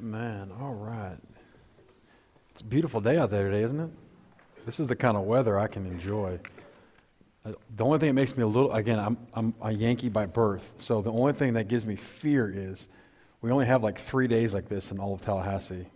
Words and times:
Man, 0.00 0.52
all 0.60 0.74
right. 0.74 1.16
It's 2.50 2.60
a 2.60 2.64
beautiful 2.64 3.00
day 3.00 3.16
out 3.16 3.30
there 3.30 3.50
today, 3.50 3.62
isn't 3.62 3.80
it? 3.80 3.90
This 4.64 4.80
is 4.80 4.88
the 4.88 4.96
kind 4.96 5.16
of 5.16 5.24
weather 5.24 5.58
I 5.58 5.66
can 5.66 5.86
enjoy. 5.86 6.38
Uh, 7.44 7.52
The 7.76 7.84
only 7.84 7.98
thing 7.98 8.08
that 8.08 8.14
makes 8.14 8.36
me 8.36 8.42
a 8.42 8.46
little, 8.46 8.72
again, 8.72 8.98
I'm, 8.98 9.16
I'm 9.34 9.54
a 9.60 9.72
Yankee 9.72 10.08
by 10.08 10.26
birth, 10.26 10.74
so 10.78 11.00
the 11.00 11.12
only 11.12 11.32
thing 11.32 11.54
that 11.54 11.68
gives 11.68 11.86
me 11.86 11.96
fear 11.96 12.50
is 12.54 12.88
we 13.40 13.50
only 13.50 13.66
have 13.66 13.82
like 13.82 13.98
three 13.98 14.26
days 14.26 14.54
like 14.54 14.68
this 14.68 14.90
in 14.90 14.98
all 14.98 15.14
of 15.14 15.20
Tallahassee. 15.20 15.86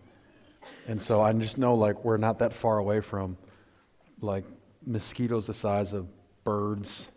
And 0.86 1.00
so 1.00 1.20
I 1.20 1.32
just 1.32 1.58
know 1.58 1.74
like 1.74 2.04
we're 2.04 2.16
not 2.16 2.38
that 2.38 2.52
far 2.52 2.78
away 2.78 3.00
from 3.00 3.36
like 4.20 4.44
mosquitoes 4.86 5.46
the 5.46 5.54
size 5.54 5.92
of 5.92 6.06
birds 6.44 7.08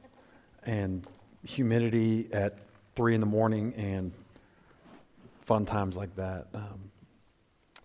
and 0.64 1.06
humidity 1.44 2.28
at 2.34 2.58
three 2.96 3.14
in 3.14 3.22
the 3.22 3.28
morning 3.28 3.74
and 3.76 4.12
fun 5.46 5.64
times 5.64 5.96
like 5.96 6.16
that. 6.16 6.48
Um, 6.56 6.90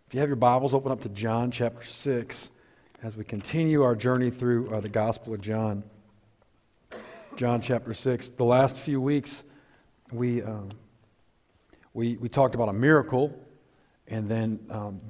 if 0.09 0.15
you 0.15 0.21
have 0.21 0.31
your 0.31 0.37
Bibles, 0.37 0.73
open 0.73 0.91
up 0.91 1.03
to 1.03 1.11
John 1.11 1.51
chapter 1.51 1.85
6 1.85 2.51
as 3.03 3.19
we 3.19 3.25
continue 3.25 3.83
our 3.83 3.95
journey 3.95 4.31
through 4.31 4.75
uh, 4.75 4.81
the 4.81 4.89
Gospel 4.89 5.35
of 5.35 5.43
John. 5.43 5.85
John 7.37 7.61
chapter 7.61 7.93
6. 7.93 8.31
The 8.31 8.45
last 8.45 8.81
few 8.81 8.99
weeks, 8.99 9.45
we, 10.11 10.43
um, 10.43 10.71
we, 11.93 12.17
we 12.17 12.31
talked 12.31 12.55
about 12.55 12.71
a 12.71 12.73
miracle, 12.73 13.39
and 14.09 14.27
then 14.27 14.59
um, 14.71 15.01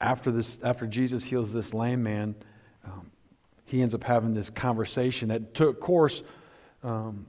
after, 0.00 0.30
this, 0.30 0.60
after 0.62 0.86
Jesus 0.86 1.24
heals 1.24 1.52
this 1.52 1.74
lame 1.74 2.04
man, 2.04 2.36
um, 2.84 3.10
he 3.64 3.82
ends 3.82 3.92
up 3.92 4.04
having 4.04 4.34
this 4.34 4.50
conversation 4.50 5.30
that 5.30 5.52
took 5.52 5.80
course 5.80 6.22
um, 6.84 7.26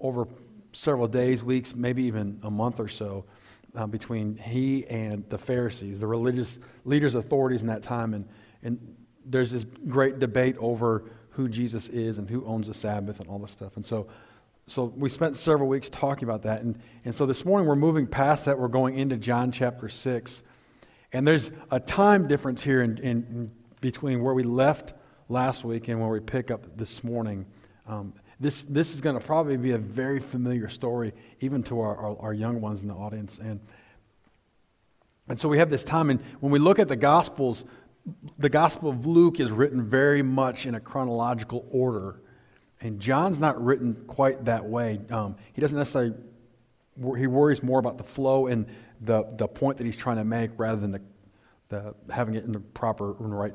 over 0.00 0.26
several 0.72 1.06
days, 1.06 1.44
weeks, 1.44 1.72
maybe 1.72 2.02
even 2.02 2.40
a 2.42 2.50
month 2.50 2.80
or 2.80 2.88
so 2.88 3.24
uh, 3.76 3.86
between 3.86 4.36
he 4.36 4.86
and 4.86 5.28
the 5.28 5.38
Pharisees, 5.38 6.00
the 6.00 6.06
religious 6.06 6.58
leaders, 6.84 7.14
authorities 7.14 7.60
in 7.60 7.68
that 7.68 7.82
time. 7.82 8.14
And, 8.14 8.26
and 8.62 8.96
there's 9.24 9.50
this 9.50 9.64
great 9.64 10.18
debate 10.18 10.56
over 10.58 11.04
who 11.30 11.48
Jesus 11.48 11.88
is 11.88 12.18
and 12.18 12.28
who 12.28 12.44
owns 12.46 12.68
the 12.68 12.74
Sabbath 12.74 13.20
and 13.20 13.28
all 13.28 13.38
this 13.38 13.52
stuff. 13.52 13.76
And 13.76 13.84
so, 13.84 14.08
so 14.66 14.84
we 14.96 15.08
spent 15.08 15.36
several 15.36 15.68
weeks 15.68 15.90
talking 15.90 16.24
about 16.24 16.42
that. 16.42 16.62
And, 16.62 16.80
and 17.04 17.14
so 17.14 17.26
this 17.26 17.44
morning 17.44 17.68
we're 17.68 17.76
moving 17.76 18.06
past 18.06 18.46
that. 18.46 18.58
We're 18.58 18.68
going 18.68 18.98
into 18.98 19.16
John 19.16 19.52
chapter 19.52 19.88
6. 19.88 20.42
And 21.12 21.26
there's 21.26 21.50
a 21.70 21.78
time 21.78 22.26
difference 22.26 22.62
here 22.62 22.82
in, 22.82 22.98
in, 22.98 23.04
in 23.04 23.52
between 23.80 24.22
where 24.22 24.34
we 24.34 24.42
left 24.42 24.94
last 25.28 25.64
week 25.64 25.88
and 25.88 26.00
where 26.00 26.08
we 26.08 26.20
pick 26.20 26.50
up 26.50 26.76
this 26.76 27.04
morning. 27.04 27.46
Um, 27.86 28.14
this, 28.38 28.64
this 28.64 28.94
is 28.94 29.00
going 29.00 29.18
to 29.18 29.24
probably 29.24 29.56
be 29.56 29.72
a 29.72 29.78
very 29.78 30.20
familiar 30.20 30.68
story, 30.68 31.12
even 31.40 31.62
to 31.64 31.80
our, 31.80 31.96
our, 31.96 32.16
our, 32.20 32.34
young 32.34 32.60
ones 32.60 32.82
in 32.82 32.88
the 32.88 32.94
audience. 32.94 33.38
And, 33.38 33.60
and 35.28 35.38
so 35.38 35.48
we 35.48 35.58
have 35.58 35.70
this 35.70 35.84
time, 35.84 36.10
and 36.10 36.20
when 36.40 36.52
we 36.52 36.58
look 36.58 36.78
at 36.78 36.88
the 36.88 36.96
Gospels, 36.96 37.64
the 38.38 38.50
Gospel 38.50 38.90
of 38.90 39.06
Luke 39.06 39.40
is 39.40 39.50
written 39.50 39.82
very 39.82 40.22
much 40.22 40.66
in 40.66 40.74
a 40.74 40.80
chronological 40.80 41.66
order. 41.70 42.20
And 42.80 43.00
John's 43.00 43.40
not 43.40 43.62
written 43.62 44.04
quite 44.06 44.44
that 44.44 44.64
way. 44.66 45.00
Um, 45.10 45.36
he 45.54 45.60
doesn't 45.60 45.78
necessarily, 45.78 46.14
he 47.16 47.26
worries 47.26 47.62
more 47.62 47.78
about 47.78 47.96
the 47.96 48.04
flow 48.04 48.48
and 48.48 48.66
the, 49.00 49.24
the 49.36 49.48
point 49.48 49.78
that 49.78 49.84
he's 49.84 49.96
trying 49.96 50.16
to 50.18 50.24
make 50.24 50.50
rather 50.58 50.80
than 50.80 50.90
the, 50.90 51.00
the 51.70 51.94
having 52.10 52.34
it 52.34 52.44
in 52.44 52.52
the 52.52 52.60
proper, 52.60 53.14
the 53.18 53.24
right, 53.24 53.54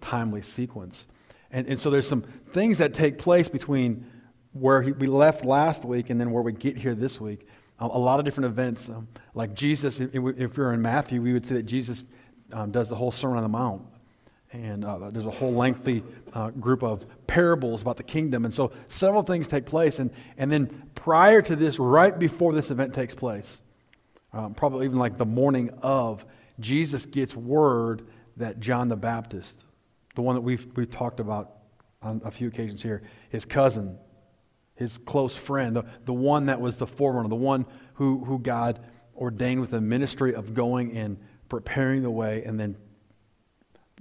timely 0.00 0.42
sequence. 0.42 1.06
And, 1.50 1.66
and 1.66 1.78
so 1.78 1.90
there's 1.90 2.08
some 2.08 2.22
things 2.52 2.78
that 2.78 2.94
take 2.94 3.18
place 3.18 3.48
between 3.48 4.06
where 4.52 4.82
he, 4.82 4.92
we 4.92 5.06
left 5.06 5.44
last 5.44 5.84
week 5.84 6.10
and 6.10 6.20
then 6.20 6.30
where 6.30 6.42
we 6.42 6.52
get 6.52 6.76
here 6.76 6.94
this 6.94 7.20
week. 7.20 7.46
Um, 7.78 7.90
a 7.90 7.98
lot 7.98 8.18
of 8.18 8.24
different 8.24 8.46
events. 8.46 8.88
Um, 8.88 9.08
like 9.34 9.54
Jesus, 9.54 10.00
if, 10.00 10.12
we 10.12 10.20
were 10.32 10.72
in 10.72 10.82
Matthew, 10.82 11.22
we 11.22 11.32
would 11.32 11.46
say 11.46 11.54
that 11.54 11.62
Jesus 11.64 12.04
um, 12.52 12.70
does 12.70 12.88
the 12.88 12.96
whole 12.96 13.12
Sermon 13.12 13.36
on 13.36 13.42
the 13.42 13.48
Mount. 13.48 13.82
And 14.52 14.84
uh, 14.84 15.10
there's 15.10 15.26
a 15.26 15.30
whole 15.30 15.52
lengthy 15.52 16.02
uh, 16.32 16.50
group 16.50 16.82
of 16.82 17.04
parables 17.26 17.82
about 17.82 17.98
the 17.98 18.02
kingdom. 18.02 18.44
And 18.44 18.52
so 18.52 18.72
several 18.88 19.22
things 19.22 19.46
take 19.46 19.66
place. 19.66 19.98
And, 19.98 20.10
and 20.38 20.50
then 20.50 20.90
prior 20.94 21.42
to 21.42 21.54
this, 21.54 21.78
right 21.78 22.18
before 22.18 22.54
this 22.54 22.70
event 22.70 22.94
takes 22.94 23.14
place, 23.14 23.60
um, 24.32 24.54
probably 24.54 24.86
even 24.86 24.98
like 24.98 25.18
the 25.18 25.26
morning 25.26 25.70
of, 25.82 26.24
Jesus 26.60 27.06
gets 27.06 27.36
word 27.36 28.06
that 28.36 28.60
John 28.60 28.88
the 28.88 28.96
Baptist, 28.96 29.64
the 30.18 30.22
one 30.22 30.34
that 30.34 30.40
we've, 30.40 30.66
we've 30.74 30.90
talked 30.90 31.20
about 31.20 31.52
on 32.02 32.20
a 32.24 32.30
few 32.32 32.48
occasions 32.48 32.82
here, 32.82 33.04
his 33.30 33.44
cousin, 33.44 33.96
his 34.74 34.98
close 34.98 35.36
friend, 35.36 35.76
the, 35.76 35.84
the 36.06 36.12
one 36.12 36.46
that 36.46 36.60
was 36.60 36.76
the 36.76 36.88
forerunner, 36.88 37.28
the 37.28 37.36
one 37.36 37.64
who, 37.94 38.24
who 38.24 38.40
God 38.40 38.80
ordained 39.16 39.60
with 39.60 39.70
the 39.70 39.80
ministry 39.80 40.34
of 40.34 40.54
going 40.54 40.96
and 40.96 41.18
preparing 41.48 42.02
the 42.02 42.10
way 42.10 42.42
and 42.42 42.58
then 42.58 42.76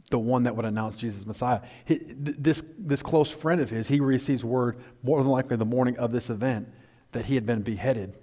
the 0.10 0.18
one 0.18 0.42
that 0.46 0.56
would 0.56 0.66
announce 0.66 0.98
Jesus 0.98 1.24
Messiah. 1.24 1.62
He, 1.86 2.00
this, 2.02 2.64
this 2.80 3.04
close 3.04 3.30
friend 3.30 3.62
of 3.62 3.70
his, 3.70 3.88
he 3.88 4.00
receives 4.00 4.44
word 4.44 4.80
more 5.04 5.22
than 5.22 5.30
likely 5.30 5.56
the 5.56 5.66
morning 5.66 6.00
of 6.00 6.12
this 6.12 6.32
event 6.32 6.68
that 7.12 7.26
he 7.26 7.36
had 7.36 7.46
been 7.46 7.62
beheaded. 7.62 8.18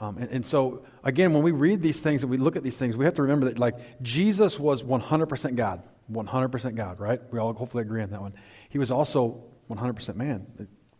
Um, 0.00 0.16
and, 0.16 0.30
and, 0.30 0.46
so, 0.46 0.84
again, 1.02 1.32
when 1.32 1.42
we 1.42 1.50
read 1.50 1.82
these 1.82 2.00
things 2.00 2.22
and 2.22 2.30
we 2.30 2.36
look 2.36 2.54
at 2.54 2.62
these 2.62 2.76
things, 2.76 2.96
we 2.96 3.04
have 3.04 3.14
to 3.14 3.22
remember 3.22 3.46
that, 3.46 3.58
like, 3.58 4.00
Jesus 4.00 4.60
was 4.60 4.84
100% 4.84 5.56
God. 5.56 5.82
100% 6.10 6.74
God, 6.74 7.00
right? 7.00 7.20
We 7.30 7.38
all 7.38 7.52
hopefully 7.52 7.82
agree 7.82 8.02
on 8.02 8.10
that 8.10 8.20
one. 8.20 8.34
He 8.68 8.78
was 8.78 8.90
also 8.90 9.44
100% 9.70 10.16
man. 10.16 10.46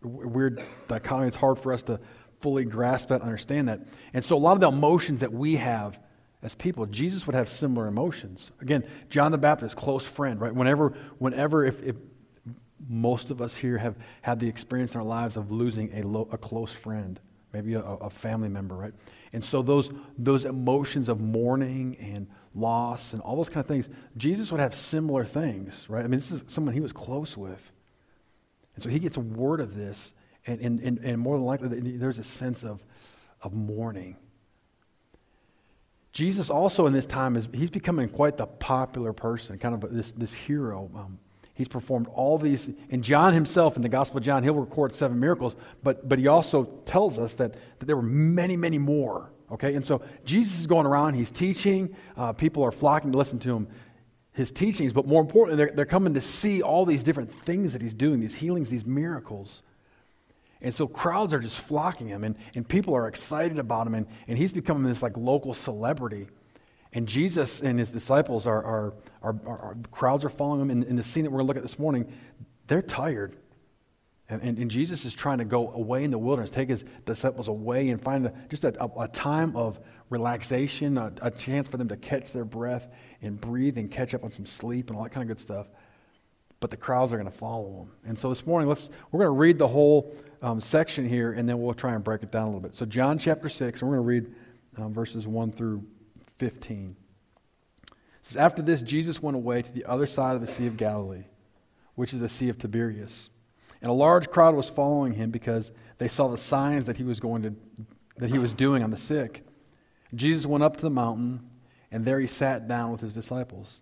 Weird 0.01 0.61
dichotomy. 0.87 1.27
It's 1.27 1.37
hard 1.37 1.59
for 1.59 1.73
us 1.73 1.83
to 1.83 1.99
fully 2.39 2.65
grasp 2.65 3.07
that, 3.09 3.21
understand 3.21 3.69
that. 3.69 3.81
And 4.13 4.23
so, 4.23 4.35
a 4.35 4.37
lot 4.37 4.53
of 4.53 4.59
the 4.59 4.67
emotions 4.67 5.21
that 5.21 5.31
we 5.31 5.55
have 5.55 5.99
as 6.43 6.53
people, 6.55 6.85
Jesus 6.85 7.25
would 7.25 7.35
have 7.35 7.47
similar 7.47 7.87
emotions. 7.87 8.51
Again, 8.59 8.83
John 9.09 9.31
the 9.31 9.37
Baptist, 9.37 9.77
close 9.77 10.05
friend, 10.05 10.41
right? 10.41 10.53
Whenever, 10.53 10.89
whenever, 11.17 11.63
if, 11.63 11.81
if 11.81 11.95
most 12.87 13.31
of 13.31 13.41
us 13.41 13.55
here 13.55 13.77
have 13.77 13.95
had 14.21 14.39
the 14.39 14.47
experience 14.47 14.93
in 14.93 14.99
our 14.99 15.07
lives 15.07 15.37
of 15.37 15.51
losing 15.51 15.89
a, 15.93 16.03
lo, 16.03 16.27
a 16.33 16.37
close 16.37 16.73
friend, 16.73 17.19
maybe 17.53 17.75
a, 17.75 17.81
a 17.81 18.09
family 18.09 18.49
member, 18.49 18.75
right? 18.75 18.93
And 19.31 19.41
so 19.41 19.61
those, 19.61 19.89
those 20.17 20.43
emotions 20.43 21.07
of 21.07 21.21
mourning 21.21 21.95
and 21.97 22.27
loss 22.55 23.13
and 23.13 23.21
all 23.21 23.35
those 23.35 23.49
kind 23.49 23.59
of 23.59 23.67
things, 23.67 23.89
Jesus 24.17 24.51
would 24.51 24.61
have 24.61 24.75
similar 24.75 25.25
things, 25.25 25.87
right? 25.89 26.03
I 26.03 26.07
mean, 26.07 26.19
this 26.19 26.31
is 26.31 26.41
someone 26.47 26.73
he 26.73 26.81
was 26.81 26.93
close 26.93 27.35
with. 27.35 27.71
And 28.75 28.83
so 28.83 28.89
he 28.89 28.99
gets 28.99 29.17
word 29.17 29.59
of 29.59 29.75
this, 29.75 30.13
and, 30.47 30.59
and, 30.61 30.79
and, 30.79 30.99
and 30.99 31.19
more 31.19 31.37
than 31.37 31.45
likely, 31.45 31.97
there's 31.97 32.17
a 32.17 32.23
sense 32.23 32.63
of, 32.63 32.83
of 33.41 33.53
mourning. 33.53 34.17
Jesus 36.11 36.49
also 36.49 36.85
in 36.85 36.93
this 36.93 37.05
time 37.05 37.35
is 37.35 37.49
he's 37.53 37.71
becoming 37.71 38.07
quite 38.07 38.37
the 38.37 38.45
popular 38.45 39.13
person, 39.13 39.57
kind 39.57 39.83
of 39.83 39.93
this, 39.93 40.11
this 40.11 40.33
hero. 40.33 40.89
Um, 40.95 41.19
he's 41.55 41.67
performed 41.67 42.07
all 42.13 42.37
these, 42.37 42.69
and 42.89 43.03
John 43.03 43.33
himself 43.33 43.75
in 43.75 43.81
the 43.81 43.89
Gospel 43.89 44.17
of 44.17 44.23
John, 44.23 44.43
he'll 44.43 44.53
record 44.53 44.93
seven 44.93 45.19
miracles, 45.19 45.55
but, 45.81 46.07
but 46.07 46.19
he 46.19 46.27
also 46.27 46.65
tells 46.85 47.17
us 47.17 47.33
that, 47.35 47.55
that 47.79 47.85
there 47.85 47.95
were 47.95 48.03
many, 48.03 48.55
many 48.55 48.77
more. 48.77 49.31
Okay, 49.53 49.75
and 49.75 49.85
so 49.85 50.01
Jesus 50.25 50.59
is 50.59 50.67
going 50.67 50.87
around, 50.87 51.13
he's 51.13 51.29
teaching, 51.29 51.95
uh, 52.17 52.33
people 52.33 52.63
are 52.63 52.71
flocking 52.71 53.11
to 53.11 53.17
listen 53.19 53.37
to 53.39 53.55
him, 53.55 53.67
his 54.31 54.51
teachings, 54.51 54.93
but 54.93 55.05
more 55.05 55.21
importantly, 55.21 55.63
they're, 55.63 55.75
they're 55.75 55.85
coming 55.85 56.15
to 56.15 56.21
see 56.21 56.63
all 56.63 56.85
these 56.85 57.03
different 57.03 57.31
things 57.43 57.71
that 57.73 57.81
he's 57.81 57.93
doing, 57.93 58.19
these 58.19 58.33
healings, 58.33 58.71
these 58.71 58.83
miracles. 58.83 59.61
And 60.59 60.73
so 60.73 60.87
crowds 60.87 61.33
are 61.33 61.39
just 61.39 61.59
flocking 61.59 62.07
him, 62.07 62.23
and, 62.23 62.35
and 62.55 62.67
people 62.67 62.95
are 62.95 63.07
excited 63.07 63.59
about 63.59 63.85
him, 63.85 63.93
and, 63.93 64.07
and 64.27 64.39
he's 64.39 64.51
becoming 64.51 64.83
this 64.83 65.03
like 65.03 65.15
local 65.17 65.53
celebrity. 65.53 66.27
And 66.93 67.07
Jesus 67.07 67.61
and 67.61 67.77
his 67.77 67.91
disciples 67.91 68.47
are, 68.47 68.63
are, 68.63 68.93
are, 69.21 69.35
are 69.45 69.77
crowds 69.91 70.25
are 70.25 70.29
following 70.29 70.61
him. 70.61 70.71
In, 70.71 70.83
in 70.83 70.95
the 70.95 71.03
scene 71.03 71.25
that 71.25 71.29
we're 71.29 71.39
going 71.39 71.47
to 71.47 71.49
look 71.49 71.57
at 71.57 71.63
this 71.63 71.77
morning, 71.77 72.11
they're 72.65 72.81
tired. 72.81 73.35
And, 74.33 74.41
and, 74.41 74.57
and, 74.57 74.71
Jesus 74.71 75.05
is 75.05 75.13
trying 75.13 75.37
to 75.37 75.45
go 75.45 75.71
away 75.73 76.03
in 76.03 76.09
the 76.09 76.17
wilderness, 76.17 76.49
take 76.49 76.69
his 76.69 76.83
disciples 77.05 77.47
away 77.47 77.89
and 77.89 78.01
find 78.01 78.25
a, 78.25 78.33
just 78.49 78.63
a, 78.63 78.83
a, 78.83 79.01
a, 79.01 79.07
time 79.07 79.55
of 79.55 79.79
relaxation, 80.09 80.97
a, 80.97 81.13
a 81.21 81.29
chance 81.29 81.67
for 81.67 81.77
them 81.77 81.87
to 81.89 81.97
catch 81.97 82.33
their 82.33 82.43
breath 82.43 82.87
and 83.21 83.39
breathe 83.39 83.77
and 83.77 83.91
catch 83.91 84.15
up 84.15 84.23
on 84.23 84.31
some 84.31 84.47
sleep 84.47 84.89
and 84.89 84.97
all 84.97 85.03
that 85.03 85.11
kind 85.11 85.21
of 85.21 85.27
good 85.27 85.41
stuff. 85.41 85.67
But 86.59 86.71
the 86.71 86.77
crowds 86.77 87.13
are 87.13 87.17
going 87.17 87.29
to 87.29 87.37
follow 87.37 87.81
him. 87.81 87.91
And 88.07 88.17
so 88.17 88.29
this 88.29 88.43
morning, 88.47 88.67
let's, 88.67 88.89
we're 89.11 89.19
going 89.19 89.35
to 89.35 89.39
read 89.39 89.59
the 89.59 89.67
whole 89.67 90.15
um, 90.41 90.59
section 90.59 91.07
here, 91.07 91.33
and 91.33 91.47
then 91.47 91.61
we'll 91.61 91.75
try 91.75 91.93
and 91.93 92.03
break 92.03 92.23
it 92.23 92.31
down 92.31 92.43
a 92.43 92.47
little 92.47 92.61
bit. 92.61 92.73
So, 92.73 92.87
John 92.87 93.19
chapter 93.19 93.49
6, 93.49 93.81
and 93.81 93.89
we're 93.89 93.97
going 93.97 94.05
to 94.05 94.27
read 94.27 94.35
um, 94.83 94.93
verses 94.93 95.27
1 95.27 95.51
through 95.51 95.83
15. 96.37 96.95
It 97.85 97.95
says, 98.23 98.37
After 98.37 98.63
this, 98.63 98.81
Jesus 98.81 99.21
went 99.21 99.35
away 99.35 99.61
to 99.61 99.71
the 99.71 99.85
other 99.85 100.07
side 100.07 100.35
of 100.35 100.41
the 100.41 100.51
Sea 100.51 100.65
of 100.65 100.75
Galilee, 100.75 101.25
which 101.93 102.13
is 102.13 102.19
the 102.19 102.29
Sea 102.29 102.49
of 102.49 102.57
Tiberias. 102.57 103.29
And 103.83 103.91
a 103.91 103.93
large 103.93 104.29
crowd 104.29 104.55
was 104.55 104.69
following 104.69 105.13
him 105.13 105.29
because 105.29 105.71
they 105.97 106.07
saw 106.07 106.29
the 106.29 106.37
signs 106.37 106.87
that 106.87 106.97
he 106.97 107.03
was 107.03 107.19
going 107.19 107.43
to 107.43 107.53
that 108.17 108.29
he 108.29 108.39
was 108.39 108.53
doing 108.53 108.81
on 108.81 108.91
the 108.91 108.97
sick. 108.97 109.45
Jesus 110.15 110.45
went 110.45 110.63
up 110.63 110.77
to 110.77 110.83
the 110.83 110.89
mountain, 110.89 111.49
and 111.91 112.05
there 112.05 112.19
he 112.19 112.27
sat 112.27 112.67
down 112.67 112.91
with 112.91 113.01
his 113.01 113.13
disciples. 113.13 113.81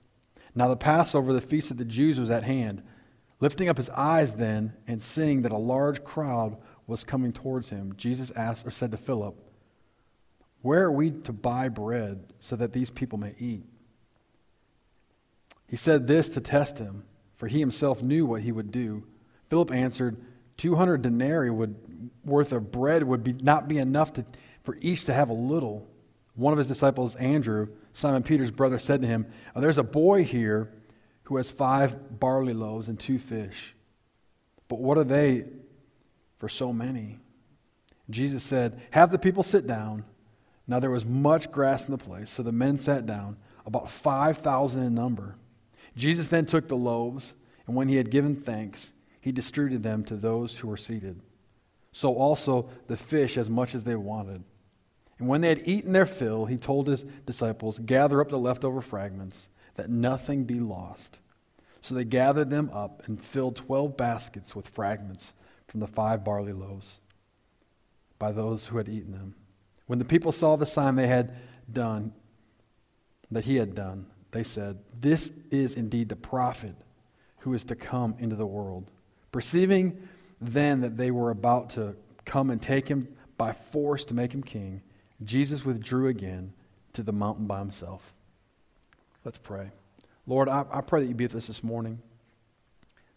Now 0.55 0.67
the 0.67 0.77
Passover, 0.77 1.33
the 1.33 1.41
feast 1.41 1.69
of 1.69 1.77
the 1.77 1.85
Jews, 1.85 2.19
was 2.19 2.29
at 2.29 2.43
hand. 2.43 2.81
Lifting 3.39 3.69
up 3.69 3.77
his 3.77 3.89
eyes 3.91 4.35
then 4.35 4.73
and 4.87 5.03
seeing 5.03 5.41
that 5.43 5.51
a 5.51 5.57
large 5.57 6.03
crowd 6.03 6.57
was 6.87 7.03
coming 7.03 7.31
towards 7.31 7.69
him, 7.69 7.93
Jesus 7.97 8.31
asked 8.35 8.65
or 8.65 8.71
said 8.71 8.91
to 8.91 8.97
Philip, 8.97 9.35
Where 10.61 10.83
are 10.83 10.91
we 10.91 11.11
to 11.11 11.33
buy 11.33 11.69
bread 11.69 12.33
so 12.39 12.55
that 12.55 12.73
these 12.73 12.89
people 12.89 13.19
may 13.19 13.35
eat? 13.37 13.65
He 15.67 15.75
said 15.75 16.07
this 16.07 16.29
to 16.29 16.41
test 16.41 16.79
him, 16.79 17.03
for 17.35 17.47
he 17.47 17.59
himself 17.59 18.01
knew 18.01 18.25
what 18.25 18.41
he 18.41 18.51
would 18.51 18.71
do. 18.71 19.05
Philip 19.51 19.73
answered, 19.73 20.15
200 20.55 21.01
denarii 21.01 21.49
would, 21.49 21.75
worth 22.23 22.53
of 22.53 22.71
bread 22.71 23.03
would 23.03 23.21
be, 23.21 23.33
not 23.33 23.67
be 23.67 23.79
enough 23.79 24.13
to, 24.13 24.25
for 24.63 24.77
each 24.79 25.03
to 25.03 25.13
have 25.13 25.29
a 25.29 25.33
little. 25.33 25.89
One 26.35 26.53
of 26.53 26.57
his 26.57 26.69
disciples, 26.69 27.15
Andrew, 27.15 27.67
Simon 27.91 28.23
Peter's 28.23 28.49
brother, 28.49 28.79
said 28.79 29.01
to 29.01 29.07
him, 29.09 29.25
oh, 29.53 29.59
There's 29.59 29.77
a 29.77 29.83
boy 29.83 30.23
here 30.23 30.71
who 31.23 31.35
has 31.35 31.51
five 31.51 32.17
barley 32.17 32.53
loaves 32.53 32.87
and 32.87 32.97
two 32.97 33.19
fish. 33.19 33.75
But 34.69 34.79
what 34.79 34.97
are 34.97 35.03
they 35.03 35.43
for 36.37 36.47
so 36.47 36.71
many? 36.71 37.19
Jesus 38.09 38.45
said, 38.45 38.79
Have 38.91 39.11
the 39.11 39.19
people 39.19 39.43
sit 39.43 39.67
down. 39.67 40.05
Now 40.65 40.79
there 40.79 40.89
was 40.89 41.03
much 41.03 41.51
grass 41.51 41.87
in 41.87 41.91
the 41.91 41.97
place, 41.97 42.29
so 42.29 42.41
the 42.41 42.53
men 42.53 42.77
sat 42.77 43.05
down, 43.05 43.35
about 43.65 43.91
5,000 43.91 44.81
in 44.81 44.95
number. 44.95 45.35
Jesus 45.97 46.29
then 46.29 46.45
took 46.45 46.69
the 46.69 46.77
loaves, 46.77 47.33
and 47.67 47.75
when 47.75 47.89
he 47.89 47.97
had 47.97 48.11
given 48.11 48.37
thanks, 48.37 48.93
he 49.21 49.31
distributed 49.31 49.83
them 49.83 50.03
to 50.05 50.15
those 50.15 50.57
who 50.57 50.67
were 50.67 50.77
seated. 50.77 51.21
So 51.93 52.15
also 52.15 52.69
the 52.87 52.97
fish, 52.97 53.37
as 53.37 53.49
much 53.49 53.75
as 53.75 53.83
they 53.83 53.95
wanted. 53.95 54.43
And 55.19 55.27
when 55.27 55.41
they 55.41 55.49
had 55.49 55.67
eaten 55.67 55.93
their 55.93 56.05
fill, 56.05 56.45
he 56.45 56.57
told 56.57 56.87
his 56.87 57.03
disciples, 57.25 57.79
Gather 57.79 58.19
up 58.19 58.29
the 58.29 58.39
leftover 58.39 58.81
fragments, 58.81 59.47
that 59.75 59.89
nothing 59.89 60.45
be 60.45 60.59
lost. 60.59 61.19
So 61.81 61.95
they 61.95 62.03
gathered 62.03 62.49
them 62.49 62.69
up 62.73 63.03
and 63.07 63.23
filled 63.23 63.55
twelve 63.55 63.95
baskets 63.95 64.55
with 64.55 64.67
fragments 64.67 65.33
from 65.67 65.79
the 65.79 65.87
five 65.87 66.23
barley 66.23 66.53
loaves 66.53 66.99
by 68.19 68.31
those 68.31 68.67
who 68.67 68.77
had 68.77 68.89
eaten 68.89 69.11
them. 69.11 69.35
When 69.87 69.99
the 69.99 70.05
people 70.05 70.31
saw 70.31 70.55
the 70.55 70.65
sign 70.65 70.95
they 70.95 71.07
had 71.07 71.35
done, 71.71 72.13
that 73.31 73.45
he 73.45 73.55
had 73.55 73.75
done, 73.75 74.07
they 74.31 74.43
said, 74.43 74.79
This 74.99 75.31
is 75.49 75.73
indeed 75.73 76.09
the 76.09 76.15
prophet 76.15 76.75
who 77.39 77.53
is 77.53 77.65
to 77.65 77.75
come 77.75 78.15
into 78.19 78.35
the 78.35 78.45
world. 78.45 78.91
Perceiving 79.31 80.07
then 80.39 80.81
that 80.81 80.97
they 80.97 81.11
were 81.11 81.29
about 81.29 81.71
to 81.71 81.95
come 82.25 82.49
and 82.49 82.61
take 82.61 82.87
him 82.87 83.07
by 83.37 83.53
force 83.53 84.05
to 84.05 84.13
make 84.13 84.33
him 84.33 84.43
king, 84.43 84.81
Jesus 85.23 85.63
withdrew 85.63 86.07
again 86.07 86.53
to 86.93 87.03
the 87.03 87.11
mountain 87.11 87.45
by 87.45 87.59
himself. 87.59 88.13
Let's 89.23 89.37
pray. 89.37 89.71
Lord, 90.27 90.49
I, 90.49 90.65
I 90.71 90.81
pray 90.81 91.01
that 91.01 91.07
you 91.07 91.15
be 91.15 91.25
with 91.25 91.35
us 91.35 91.47
this 91.47 91.63
morning. 91.63 91.99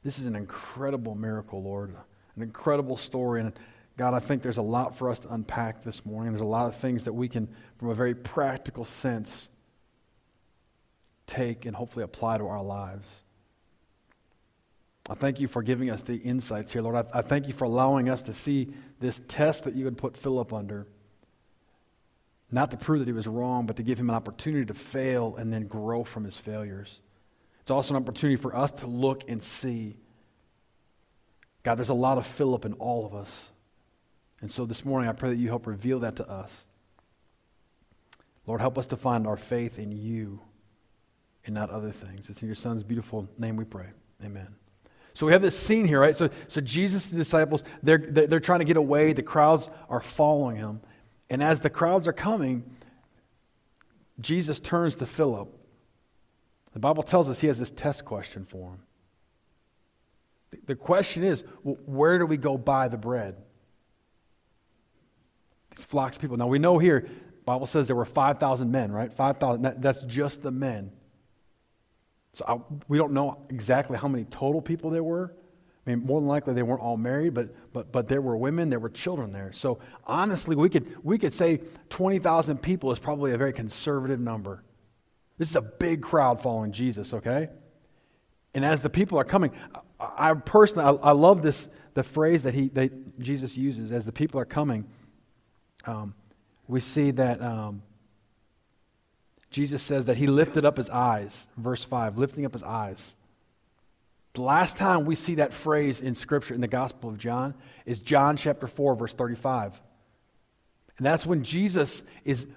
This 0.02 0.18
is 0.18 0.26
an 0.26 0.36
incredible 0.36 1.14
miracle, 1.14 1.62
Lord, 1.62 1.94
an 2.36 2.42
incredible 2.42 2.96
story. 2.96 3.40
And 3.40 3.52
God, 3.96 4.12
I 4.12 4.20
think 4.20 4.42
there's 4.42 4.58
a 4.58 4.62
lot 4.62 4.96
for 4.96 5.10
us 5.10 5.20
to 5.20 5.32
unpack 5.32 5.82
this 5.82 6.04
morning. 6.04 6.32
There's 6.32 6.42
a 6.42 6.46
lot 6.46 6.68
of 6.68 6.76
things 6.76 7.04
that 7.04 7.14
we 7.14 7.28
can, 7.28 7.48
from 7.78 7.88
a 7.88 7.94
very 7.94 8.14
practical 8.14 8.84
sense, 8.84 9.48
take 11.26 11.64
and 11.64 11.74
hopefully 11.74 12.04
apply 12.04 12.38
to 12.38 12.46
our 12.46 12.62
lives. 12.62 13.23
I 15.08 15.14
thank 15.14 15.38
you 15.38 15.48
for 15.48 15.62
giving 15.62 15.90
us 15.90 16.02
the 16.02 16.16
insights 16.16 16.72
here, 16.72 16.80
Lord. 16.80 16.96
I, 16.96 17.18
I 17.18 17.22
thank 17.22 17.46
you 17.46 17.52
for 17.52 17.64
allowing 17.64 18.08
us 18.08 18.22
to 18.22 18.34
see 18.34 18.72
this 19.00 19.20
test 19.28 19.64
that 19.64 19.74
you 19.74 19.84
had 19.84 19.98
put 19.98 20.16
Philip 20.16 20.52
under. 20.52 20.86
Not 22.50 22.70
to 22.70 22.76
prove 22.76 23.00
that 23.00 23.06
he 23.08 23.12
was 23.12 23.26
wrong, 23.26 23.66
but 23.66 23.76
to 23.76 23.82
give 23.82 23.98
him 23.98 24.08
an 24.08 24.16
opportunity 24.16 24.64
to 24.66 24.74
fail 24.74 25.34
and 25.36 25.52
then 25.52 25.66
grow 25.66 26.04
from 26.04 26.24
his 26.24 26.38
failures. 26.38 27.00
It's 27.60 27.70
also 27.70 27.94
an 27.94 28.02
opportunity 28.02 28.36
for 28.36 28.54
us 28.54 28.70
to 28.72 28.86
look 28.86 29.28
and 29.28 29.42
see. 29.42 29.96
God, 31.62 31.76
there's 31.76 31.88
a 31.88 31.94
lot 31.94 32.16
of 32.16 32.26
Philip 32.26 32.64
in 32.64 32.74
all 32.74 33.04
of 33.04 33.14
us. 33.14 33.48
And 34.40 34.50
so 34.50 34.66
this 34.66 34.84
morning, 34.84 35.08
I 35.08 35.12
pray 35.12 35.30
that 35.30 35.36
you 35.36 35.48
help 35.48 35.66
reveal 35.66 36.00
that 36.00 36.16
to 36.16 36.28
us. 36.28 36.66
Lord, 38.46 38.60
help 38.60 38.78
us 38.78 38.86
to 38.88 38.96
find 38.96 39.26
our 39.26 39.38
faith 39.38 39.78
in 39.78 39.90
you 39.90 40.40
and 41.46 41.54
not 41.54 41.70
other 41.70 41.92
things. 41.92 42.28
It's 42.28 42.42
in 42.42 42.48
your 42.48 42.54
Son's 42.54 42.82
beautiful 42.82 43.28
name 43.38 43.56
we 43.56 43.64
pray. 43.64 43.88
Amen. 44.22 44.54
So 45.14 45.26
we 45.26 45.32
have 45.32 45.42
this 45.42 45.58
scene 45.58 45.86
here, 45.86 46.00
right? 46.00 46.16
So, 46.16 46.28
so 46.48 46.60
Jesus, 46.60 47.06
the 47.06 47.16
disciples, 47.16 47.62
they're, 47.82 47.98
they're 47.98 48.40
trying 48.40 48.58
to 48.58 48.64
get 48.64 48.76
away. 48.76 49.12
The 49.12 49.22
crowds 49.22 49.70
are 49.88 50.00
following 50.00 50.56
him. 50.56 50.80
And 51.30 51.42
as 51.42 51.60
the 51.60 51.70
crowds 51.70 52.08
are 52.08 52.12
coming, 52.12 52.64
Jesus 54.20 54.58
turns 54.58 54.96
to 54.96 55.06
Philip. 55.06 55.48
The 56.72 56.80
Bible 56.80 57.04
tells 57.04 57.28
us 57.28 57.40
he 57.40 57.46
has 57.46 57.58
this 57.58 57.70
test 57.70 58.04
question 58.04 58.44
for 58.44 58.70
him. 58.70 58.80
The 60.66 60.74
question 60.74 61.22
is, 61.22 61.44
well, 61.62 61.78
where 61.86 62.18
do 62.18 62.26
we 62.26 62.36
go 62.36 62.58
buy 62.58 62.88
the 62.88 62.98
bread? 62.98 63.36
These 65.74 65.84
flocks 65.84 66.16
of 66.16 66.20
people. 66.20 66.36
Now 66.36 66.48
we 66.48 66.58
know 66.58 66.78
here, 66.78 67.08
Bible 67.44 67.66
says 67.66 67.86
there 67.86 67.96
were 67.96 68.04
5,000 68.04 68.70
men, 68.70 68.90
right? 68.90 69.12
5,000, 69.12 69.62
that, 69.62 69.82
that's 69.82 70.02
just 70.04 70.42
the 70.42 70.50
men. 70.50 70.90
So 72.34 72.44
I, 72.46 72.58
we 72.88 72.98
don't 72.98 73.12
know 73.12 73.38
exactly 73.48 73.96
how 73.96 74.08
many 74.08 74.24
total 74.24 74.60
people 74.60 74.90
there 74.90 75.02
were. 75.02 75.34
I 75.86 75.90
mean, 75.90 76.04
more 76.04 76.20
than 76.20 76.28
likely 76.28 76.54
they 76.54 76.62
weren't 76.62 76.82
all 76.82 76.96
married, 76.96 77.34
but, 77.34 77.54
but, 77.72 77.92
but 77.92 78.08
there 78.08 78.20
were 78.20 78.36
women, 78.36 78.68
there 78.68 78.78
were 78.78 78.90
children 78.90 79.32
there. 79.32 79.52
So 79.52 79.78
honestly, 80.06 80.56
we 80.56 80.68
could, 80.68 80.96
we 81.02 81.18
could 81.18 81.32
say 81.32 81.60
20,000 81.90 82.58
people 82.58 82.92
is 82.92 82.98
probably 82.98 83.32
a 83.32 83.38
very 83.38 83.52
conservative 83.52 84.20
number. 84.20 84.62
This 85.38 85.50
is 85.50 85.56
a 85.56 85.62
big 85.62 86.02
crowd 86.02 86.40
following 86.40 86.72
Jesus, 86.72 87.14
okay? 87.14 87.48
And 88.54 88.64
as 88.64 88.82
the 88.82 88.90
people 88.90 89.18
are 89.18 89.24
coming, 89.24 89.52
I, 89.98 90.30
I 90.30 90.34
personally, 90.34 90.98
I, 91.02 91.08
I, 91.08 91.12
love 91.12 91.42
this, 91.42 91.68
the 91.94 92.02
phrase 92.02 92.44
that, 92.44 92.54
he, 92.54 92.68
that 92.68 93.18
Jesus 93.18 93.56
uses 93.56 93.92
as 93.92 94.04
the 94.04 94.12
people 94.12 94.40
are 94.40 94.44
coming 94.44 94.86
um, 95.86 96.14
we 96.66 96.80
see 96.80 97.10
that 97.12 97.40
um, 97.42 97.82
Jesus 99.54 99.84
says 99.84 100.06
that 100.06 100.16
he 100.16 100.26
lifted 100.26 100.64
up 100.64 100.78
his 100.78 100.90
eyes, 100.90 101.46
verse 101.56 101.84
5, 101.84 102.18
lifting 102.18 102.44
up 102.44 102.54
his 102.54 102.64
eyes. 102.64 103.14
The 104.32 104.42
last 104.42 104.76
time 104.76 105.04
we 105.04 105.14
see 105.14 105.36
that 105.36 105.54
phrase 105.54 106.00
in 106.00 106.16
Scripture 106.16 106.54
in 106.54 106.60
the 106.60 106.66
Gospel 106.66 107.08
of 107.08 107.18
John 107.18 107.54
is 107.86 108.00
John 108.00 108.36
chapter 108.36 108.66
4, 108.66 108.96
verse 108.96 109.14
35. 109.14 109.80
And 110.98 111.06
that's 111.06 111.24
when 111.24 111.44
Jesus 111.44 112.02
is 112.24 112.48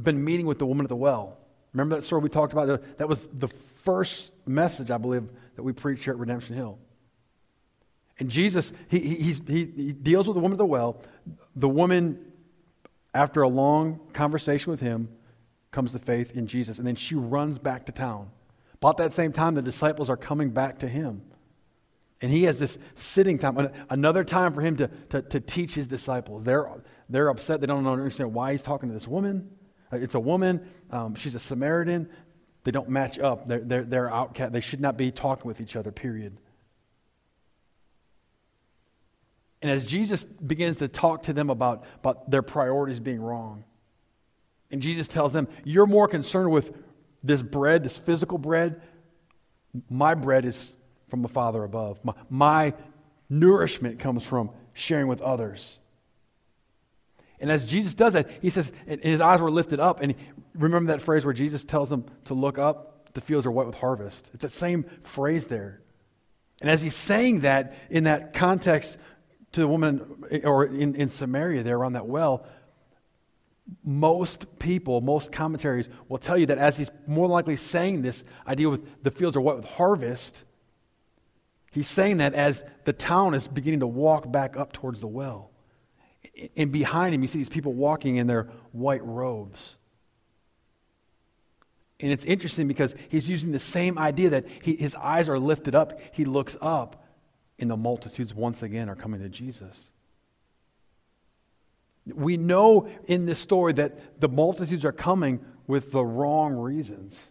been 0.00 0.24
meeting 0.24 0.46
with 0.46 0.60
the 0.60 0.66
woman 0.66 0.86
at 0.86 0.88
the 0.88 0.94
well. 0.94 1.36
Remember 1.72 1.96
that 1.96 2.02
story 2.02 2.22
we 2.22 2.28
talked 2.28 2.52
about? 2.52 2.80
That 2.98 3.08
was 3.08 3.26
the 3.26 3.48
first 3.48 4.32
message, 4.46 4.92
I 4.92 4.98
believe, 4.98 5.28
that 5.56 5.64
we 5.64 5.72
preached 5.72 6.04
here 6.04 6.12
at 6.12 6.20
Redemption 6.20 6.54
Hill. 6.54 6.78
And 8.20 8.30
Jesus, 8.30 8.70
he, 8.86 9.00
he, 9.00 9.32
he, 9.32 9.64
he 9.64 9.92
deals 9.92 10.28
with 10.28 10.36
the 10.36 10.40
woman 10.40 10.54
at 10.54 10.58
the 10.58 10.64
well. 10.64 11.02
The 11.56 11.68
woman 11.68 12.20
after 13.12 13.42
a 13.42 13.48
long 13.48 13.98
conversation 14.12 14.70
with 14.70 14.78
him, 14.78 15.08
comes 15.74 15.92
to 15.92 15.98
faith 15.98 16.36
in 16.36 16.46
Jesus. 16.46 16.78
And 16.78 16.86
then 16.86 16.94
she 16.94 17.14
runs 17.14 17.58
back 17.58 17.86
to 17.86 17.92
town. 17.92 18.30
About 18.74 18.96
that 18.98 19.12
same 19.12 19.32
time, 19.32 19.54
the 19.54 19.62
disciples 19.62 20.08
are 20.08 20.16
coming 20.16 20.50
back 20.50 20.78
to 20.78 20.88
him. 20.88 21.22
And 22.22 22.30
he 22.30 22.44
has 22.44 22.58
this 22.58 22.78
sitting 22.94 23.38
time, 23.38 23.68
another 23.90 24.24
time 24.24 24.54
for 24.54 24.60
him 24.62 24.76
to, 24.76 24.88
to, 25.10 25.20
to 25.20 25.40
teach 25.40 25.74
his 25.74 25.88
disciples. 25.88 26.44
They're, 26.44 26.70
they're 27.08 27.28
upset. 27.28 27.60
They 27.60 27.66
don't 27.66 27.86
understand 27.86 28.32
why 28.32 28.52
he's 28.52 28.62
talking 28.62 28.88
to 28.88 28.94
this 28.94 29.08
woman. 29.08 29.50
Uh, 29.92 29.96
it's 29.96 30.14
a 30.14 30.20
woman. 30.20 30.66
Um, 30.90 31.16
she's 31.16 31.34
a 31.34 31.40
Samaritan. 31.40 32.08
They 32.62 32.70
don't 32.70 32.88
match 32.88 33.18
up. 33.18 33.48
They're, 33.48 33.60
they're, 33.60 33.84
they're 33.84 34.14
outcast. 34.14 34.52
They 34.52 34.60
should 34.60 34.80
not 34.80 34.96
be 34.96 35.10
talking 35.10 35.46
with 35.46 35.60
each 35.60 35.76
other, 35.76 35.90
period. 35.90 36.38
And 39.60 39.70
as 39.70 39.84
Jesus 39.84 40.24
begins 40.24 40.78
to 40.78 40.88
talk 40.88 41.24
to 41.24 41.32
them 41.32 41.50
about, 41.50 41.84
about 41.96 42.30
their 42.30 42.42
priorities 42.42 43.00
being 43.00 43.20
wrong, 43.20 43.64
and 44.70 44.82
Jesus 44.82 45.08
tells 45.08 45.32
them, 45.32 45.48
You're 45.64 45.86
more 45.86 46.08
concerned 46.08 46.50
with 46.50 46.72
this 47.22 47.42
bread, 47.42 47.82
this 47.82 47.98
physical 47.98 48.38
bread. 48.38 48.82
My 49.88 50.14
bread 50.14 50.44
is 50.44 50.74
from 51.08 51.22
the 51.22 51.28
Father 51.28 51.64
above. 51.64 52.04
My, 52.04 52.14
my 52.28 52.74
nourishment 53.28 53.98
comes 53.98 54.24
from 54.24 54.50
sharing 54.72 55.08
with 55.08 55.20
others. 55.20 55.78
And 57.40 57.50
as 57.50 57.66
Jesus 57.66 57.94
does 57.94 58.12
that, 58.12 58.30
he 58.40 58.50
says, 58.50 58.72
and 58.86 59.02
his 59.02 59.20
eyes 59.20 59.40
were 59.40 59.50
lifted 59.50 59.80
up. 59.80 60.00
And 60.00 60.14
remember 60.54 60.92
that 60.92 61.02
phrase 61.02 61.24
where 61.24 61.34
Jesus 61.34 61.64
tells 61.64 61.90
them 61.90 62.06
to 62.26 62.34
look 62.34 62.58
up? 62.58 63.12
The 63.14 63.20
fields 63.20 63.46
are 63.46 63.50
white 63.50 63.66
with 63.66 63.76
harvest. 63.76 64.30
It's 64.34 64.42
that 64.42 64.52
same 64.52 64.84
phrase 65.02 65.46
there. 65.46 65.80
And 66.60 66.70
as 66.70 66.82
he's 66.82 66.96
saying 66.96 67.40
that 67.40 67.74
in 67.90 68.04
that 68.04 68.32
context 68.32 68.96
to 69.52 69.60
the 69.60 69.68
woman 69.68 70.24
or 70.44 70.64
in, 70.64 70.94
in 70.96 71.08
Samaria 71.08 71.62
there 71.62 71.76
around 71.76 71.92
that 71.92 72.06
well, 72.06 72.46
most 73.82 74.58
people, 74.58 75.00
most 75.00 75.32
commentaries 75.32 75.88
will 76.08 76.18
tell 76.18 76.36
you 76.36 76.46
that 76.46 76.58
as 76.58 76.76
he's 76.76 76.90
more 77.06 77.26
likely 77.26 77.56
saying 77.56 78.02
this 78.02 78.24
idea 78.46 78.68
with 78.68 79.02
the 79.02 79.10
fields 79.10 79.36
are 79.36 79.40
what 79.40 79.56
with 79.56 79.64
harvest, 79.64 80.44
he's 81.70 81.88
saying 81.88 82.18
that 82.18 82.34
as 82.34 82.62
the 82.84 82.92
town 82.92 83.34
is 83.34 83.48
beginning 83.48 83.80
to 83.80 83.86
walk 83.86 84.30
back 84.30 84.56
up 84.56 84.72
towards 84.72 85.00
the 85.00 85.06
well. 85.06 85.50
And 86.56 86.72
behind 86.72 87.14
him, 87.14 87.22
you 87.22 87.26
see 87.26 87.38
these 87.38 87.48
people 87.48 87.72
walking 87.72 88.16
in 88.16 88.26
their 88.26 88.48
white 88.72 89.04
robes. 89.04 89.76
And 92.00 92.12
it's 92.12 92.24
interesting 92.24 92.68
because 92.68 92.94
he's 93.08 93.28
using 93.28 93.52
the 93.52 93.58
same 93.58 93.98
idea 93.98 94.30
that 94.30 94.46
he, 94.62 94.76
his 94.76 94.94
eyes 94.94 95.28
are 95.28 95.38
lifted 95.38 95.74
up, 95.74 95.98
he 96.12 96.24
looks 96.24 96.56
up, 96.60 97.06
and 97.58 97.70
the 97.70 97.76
multitudes 97.76 98.34
once 98.34 98.62
again 98.62 98.88
are 98.88 98.96
coming 98.96 99.20
to 99.20 99.28
Jesus. 99.28 99.90
We 102.06 102.36
know 102.36 102.88
in 103.06 103.26
this 103.26 103.38
story 103.38 103.72
that 103.74 104.20
the 104.20 104.28
multitudes 104.28 104.84
are 104.84 104.92
coming 104.92 105.44
with 105.66 105.90
the 105.90 106.04
wrong 106.04 106.52
reasons. 106.54 107.30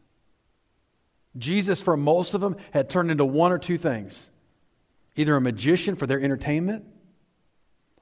Jesus, 1.38 1.82
for 1.82 1.98
most 1.98 2.34
of 2.34 2.42
them, 2.42 2.56
had 2.72 2.90
turned 2.90 3.12
into 3.12 3.26
one 3.26 3.52
or 3.52 3.58
two 3.58 3.78
things 3.78 4.30
either 5.16 5.36
a 5.36 5.42
magician 5.42 5.96
for 5.96 6.08
their 6.08 6.20
entertainment 6.20 6.86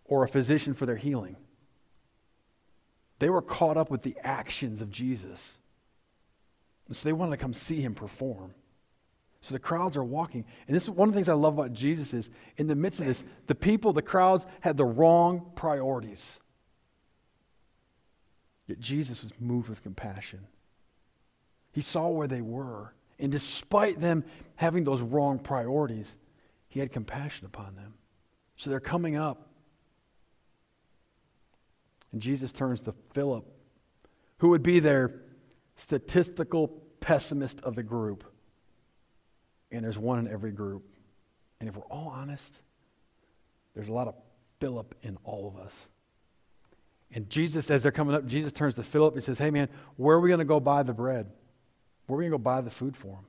or 0.05 0.23
a 0.23 0.27
physician 0.29 0.73
for 0.73 0.85
their 0.85 0.95
healing. 0.95 1.35
They 3.19 3.29
were 3.29 3.41
caught 3.41 3.75
up 3.75 3.91
with 3.91 4.01
the 4.01 4.15
actions 4.23 4.81
of 4.81 4.89
Jesus. 4.89 5.59
And 6.87 6.95
so 6.95 7.07
they 7.07 7.13
wanted 7.13 7.31
to 7.31 7.37
come 7.37 7.53
see 7.53 7.81
him 7.81 7.93
perform. 7.93 8.53
So 9.41 9.53
the 9.53 9.59
crowds 9.59 9.97
are 9.97 10.03
walking. 10.03 10.45
And 10.67 10.75
this 10.75 10.83
is 10.83 10.89
one 10.89 11.09
of 11.09 11.13
the 11.13 11.17
things 11.17 11.29
I 11.29 11.33
love 11.33 11.57
about 11.57 11.73
Jesus 11.73 12.13
is 12.13 12.29
in 12.57 12.67
the 12.67 12.75
midst 12.75 12.99
of 12.99 13.07
this, 13.07 13.23
the 13.47 13.55
people, 13.55 13.91
the 13.91 14.01
crowds 14.01 14.45
had 14.61 14.77
the 14.77 14.85
wrong 14.85 15.51
priorities. 15.55 16.39
Yet 18.71 18.79
Jesus 18.79 19.21
was 19.21 19.33
moved 19.37 19.67
with 19.67 19.83
compassion. 19.83 20.47
He 21.73 21.81
saw 21.81 22.07
where 22.07 22.25
they 22.27 22.39
were. 22.39 22.93
And 23.19 23.29
despite 23.29 23.99
them 23.99 24.23
having 24.55 24.85
those 24.85 25.01
wrong 25.01 25.39
priorities, 25.39 26.15
he 26.69 26.79
had 26.79 26.93
compassion 26.93 27.45
upon 27.45 27.75
them. 27.75 27.95
So 28.55 28.69
they're 28.69 28.79
coming 28.79 29.17
up. 29.17 29.49
And 32.13 32.21
Jesus 32.21 32.53
turns 32.53 32.81
to 32.83 32.93
Philip, 33.13 33.45
who 34.37 34.47
would 34.51 34.63
be 34.63 34.79
their 34.79 35.19
statistical 35.75 36.69
pessimist 37.01 37.59
of 37.59 37.75
the 37.75 37.83
group. 37.83 38.23
And 39.69 39.83
there's 39.83 39.99
one 39.99 40.17
in 40.17 40.29
every 40.29 40.53
group. 40.53 40.85
And 41.59 41.67
if 41.67 41.75
we're 41.75 41.83
all 41.87 42.07
honest, 42.07 42.55
there's 43.73 43.89
a 43.89 43.93
lot 43.93 44.07
of 44.07 44.15
Philip 44.61 44.95
in 45.01 45.17
all 45.25 45.45
of 45.45 45.61
us. 45.61 45.89
And 47.13 47.29
Jesus, 47.29 47.69
as 47.69 47.83
they're 47.83 47.91
coming 47.91 48.15
up, 48.15 48.25
Jesus 48.25 48.53
turns 48.53 48.75
to 48.75 48.83
Philip 48.83 49.15
and 49.15 49.23
says, 49.23 49.37
Hey, 49.37 49.51
man, 49.51 49.67
where 49.97 50.15
are 50.15 50.19
we 50.19 50.29
going 50.29 50.39
to 50.39 50.45
go 50.45 50.59
buy 50.59 50.83
the 50.83 50.93
bread? 50.93 51.29
Where 52.07 52.15
are 52.15 52.19
we 52.19 52.23
going 52.23 52.31
to 52.31 52.37
go 52.37 52.43
buy 52.43 52.61
the 52.61 52.69
food 52.69 52.95
for 52.95 53.15
him? 53.15 53.25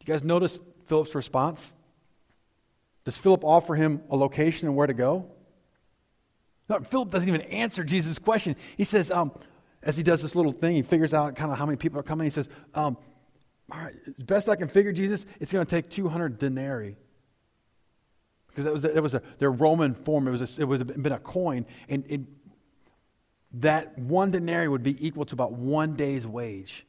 You 0.00 0.12
guys 0.12 0.22
notice 0.22 0.60
Philip's 0.86 1.14
response? 1.14 1.72
Does 3.04 3.16
Philip 3.16 3.44
offer 3.44 3.74
him 3.74 4.02
a 4.10 4.16
location 4.16 4.68
and 4.68 4.76
where 4.76 4.86
to 4.86 4.94
go? 4.94 5.30
No, 6.68 6.80
Philip 6.80 7.10
doesn't 7.10 7.28
even 7.28 7.42
answer 7.42 7.84
Jesus' 7.84 8.18
question. 8.18 8.56
He 8.76 8.84
says, 8.84 9.10
um, 9.10 9.32
as 9.82 9.96
he 9.96 10.02
does 10.02 10.22
this 10.22 10.34
little 10.34 10.52
thing, 10.52 10.76
he 10.76 10.82
figures 10.82 11.12
out 11.12 11.36
kind 11.36 11.52
of 11.52 11.58
how 11.58 11.66
many 11.66 11.76
people 11.76 11.98
are 12.00 12.02
coming. 12.02 12.24
He 12.24 12.30
says, 12.30 12.48
um, 12.74 12.96
All 13.70 13.78
right, 13.78 13.94
best 14.26 14.48
I 14.48 14.56
can 14.56 14.68
figure, 14.68 14.92
Jesus, 14.92 15.26
it's 15.40 15.52
going 15.52 15.64
to 15.64 15.70
take 15.70 15.90
200 15.90 16.38
denarii 16.38 16.96
because 18.54 18.64
that 18.64 18.72
was, 18.72 18.82
that 18.82 19.02
was 19.02 19.14
a, 19.14 19.22
their 19.38 19.50
Roman 19.50 19.94
form. 19.94 20.28
It 20.28 20.30
was, 20.30 20.58
a, 20.58 20.60
it 20.60 20.64
was 20.64 20.80
a, 20.80 20.84
been 20.84 21.12
a 21.12 21.18
coin, 21.18 21.66
and 21.88 22.04
it, 22.08 22.20
that 23.54 23.98
one 23.98 24.30
denarii 24.30 24.68
would 24.68 24.82
be 24.82 25.04
equal 25.04 25.24
to 25.24 25.34
about 25.34 25.52
one 25.52 25.94
day's 25.94 26.26
wage. 26.26 26.86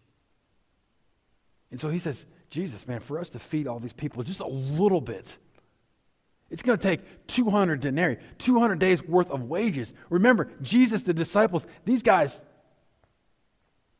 And 1.71 1.79
so 1.79 1.89
he 1.89 1.97
says, 1.97 2.25
Jesus, 2.49 2.87
man, 2.87 2.99
for 2.99 3.19
us 3.19 3.31
to 3.31 3.39
feed 3.39 3.67
all 3.67 3.79
these 3.79 3.93
people 3.93 4.21
just 4.23 4.39
a 4.39 4.47
little 4.47 5.01
bit, 5.01 5.37
it's 6.51 6.61
going 6.61 6.77
to 6.77 6.87
take 6.87 7.27
200 7.27 7.79
denarii, 7.79 8.17
200 8.37 8.77
days 8.77 9.03
worth 9.03 9.31
of 9.31 9.43
wages. 9.43 9.93
Remember, 10.09 10.51
Jesus, 10.61 11.03
the 11.03 11.13
disciples, 11.13 11.65
these 11.83 12.03
guys, 12.03 12.43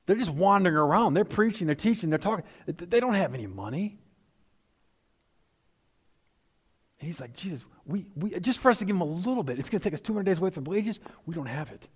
they're 0.06 0.16
just 0.16 0.32
wandering 0.32 0.76
around. 0.76 1.16
They're 1.16 1.26
preaching, 1.26 1.66
they're 1.66 1.76
teaching, 1.76 2.12
they're 2.12 2.20
talking. 2.20 2.46
They 2.68 3.00
don't 3.00 3.16
have 3.16 3.34
any 3.34 3.48
money. 3.48 3.98
And 7.00 7.08
he's 7.08 7.20
like, 7.20 7.34
Jesus, 7.34 7.64
we, 7.86 8.06
we, 8.16 8.40
just 8.40 8.60
for 8.60 8.72
us 8.72 8.80
to 8.80 8.86
give 8.86 8.96
him 8.96 9.02
a 9.02 9.06
little 9.06 9.44
bit, 9.44 9.60
it's 9.60 9.70
going 9.70 9.80
to 9.80 9.84
take 9.84 9.94
us 9.94 10.02
200 10.02 10.24
days 10.24 10.40
worth 10.40 10.58
of 10.58 10.68
wages. 10.68 11.00
We 11.26 11.36
don't 11.36 11.46
have 11.46 11.72
it. 11.72 11.88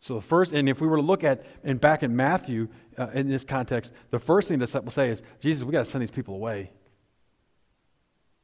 So 0.00 0.16
the 0.16 0.20
first, 0.20 0.52
and 0.52 0.68
if 0.68 0.82
we 0.82 0.86
were 0.86 0.96
to 0.96 1.02
look 1.02 1.24
at, 1.24 1.46
and 1.62 1.80
back 1.80 2.02
in 2.02 2.14
Matthew, 2.14 2.68
uh, 2.98 3.08
in 3.14 3.28
this 3.28 3.42
context, 3.42 3.92
the 4.10 4.18
first 4.18 4.48
thing 4.48 4.58
the 4.58 4.66
disciples 4.66 4.94
say 4.94 5.08
is, 5.08 5.22
Jesus, 5.40 5.64
we 5.64 5.72
got 5.72 5.78
to 5.78 5.90
send 5.90 6.02
these 6.02 6.10
people 6.10 6.34
away. 6.34 6.70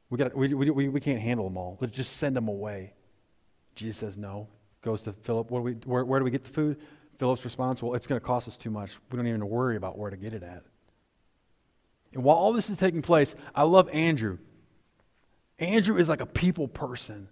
We, 0.08 0.16
got 0.18 0.34
we, 0.34 0.54
we, 0.54 0.88
we 0.88 1.00
can't 1.00 1.20
handle 1.20 1.44
them 1.44 1.58
all. 1.58 1.76
Let's 1.80 1.94
just 1.94 2.16
send 2.16 2.34
them 2.34 2.48
away. 2.48 2.94
Jesus 3.74 3.98
says 3.98 4.16
no. 4.16 4.48
Goes 4.82 5.02
to 5.02 5.12
Philip. 5.12 5.50
What 5.50 5.60
do 5.60 5.62
we, 5.64 5.72
where, 5.84 6.04
where 6.04 6.18
do 6.18 6.24
we 6.24 6.30
get 6.30 6.44
the 6.44 6.50
food? 6.50 6.78
Philip's 7.18 7.44
response, 7.44 7.82
well, 7.82 7.94
it's 7.94 8.06
going 8.06 8.18
to 8.18 8.26
cost 8.26 8.48
us 8.48 8.56
too 8.56 8.70
much. 8.70 8.98
We 9.12 9.18
don't 9.18 9.26
even 9.26 9.46
worry 9.46 9.76
about 9.76 9.98
where 9.98 10.10
to 10.10 10.16
get 10.16 10.32
it 10.32 10.42
at. 10.42 10.62
And 12.12 12.24
while 12.24 12.36
all 12.36 12.52
this 12.52 12.70
is 12.70 12.78
taking 12.78 13.02
place, 13.02 13.34
I 13.54 13.62
love 13.62 13.88
Andrew. 13.90 14.38
Andrew 15.58 15.96
is 15.96 16.08
like 16.08 16.20
a 16.20 16.26
people 16.26 16.66
person. 16.66 17.28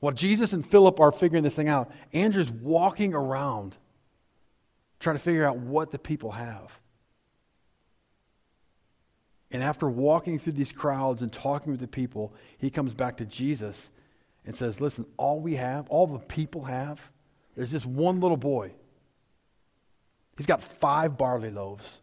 While 0.00 0.12
Jesus 0.12 0.52
and 0.52 0.66
Philip 0.66 0.98
are 1.00 1.12
figuring 1.12 1.44
this 1.44 1.56
thing 1.56 1.68
out, 1.68 1.90
Andrew's 2.12 2.50
walking 2.50 3.14
around 3.14 3.76
trying 4.98 5.16
to 5.16 5.22
figure 5.22 5.46
out 5.46 5.56
what 5.56 5.90
the 5.90 5.98
people 5.98 6.32
have. 6.32 6.78
And 9.50 9.62
after 9.62 9.88
walking 9.88 10.38
through 10.38 10.54
these 10.54 10.72
crowds 10.72 11.22
and 11.22 11.32
talking 11.32 11.72
with 11.72 11.80
the 11.80 11.88
people, 11.88 12.34
he 12.58 12.70
comes 12.70 12.94
back 12.94 13.18
to 13.18 13.24
Jesus 13.24 13.90
and 14.44 14.54
says, 14.54 14.80
Listen, 14.80 15.06
all 15.16 15.40
we 15.40 15.56
have, 15.56 15.88
all 15.88 16.06
the 16.06 16.18
people 16.18 16.64
have, 16.64 17.00
there's 17.54 17.70
this 17.70 17.84
one 17.84 18.20
little 18.20 18.36
boy. 18.36 18.72
He's 20.36 20.46
got 20.46 20.62
five 20.62 21.16
barley 21.16 21.50
loaves 21.50 22.00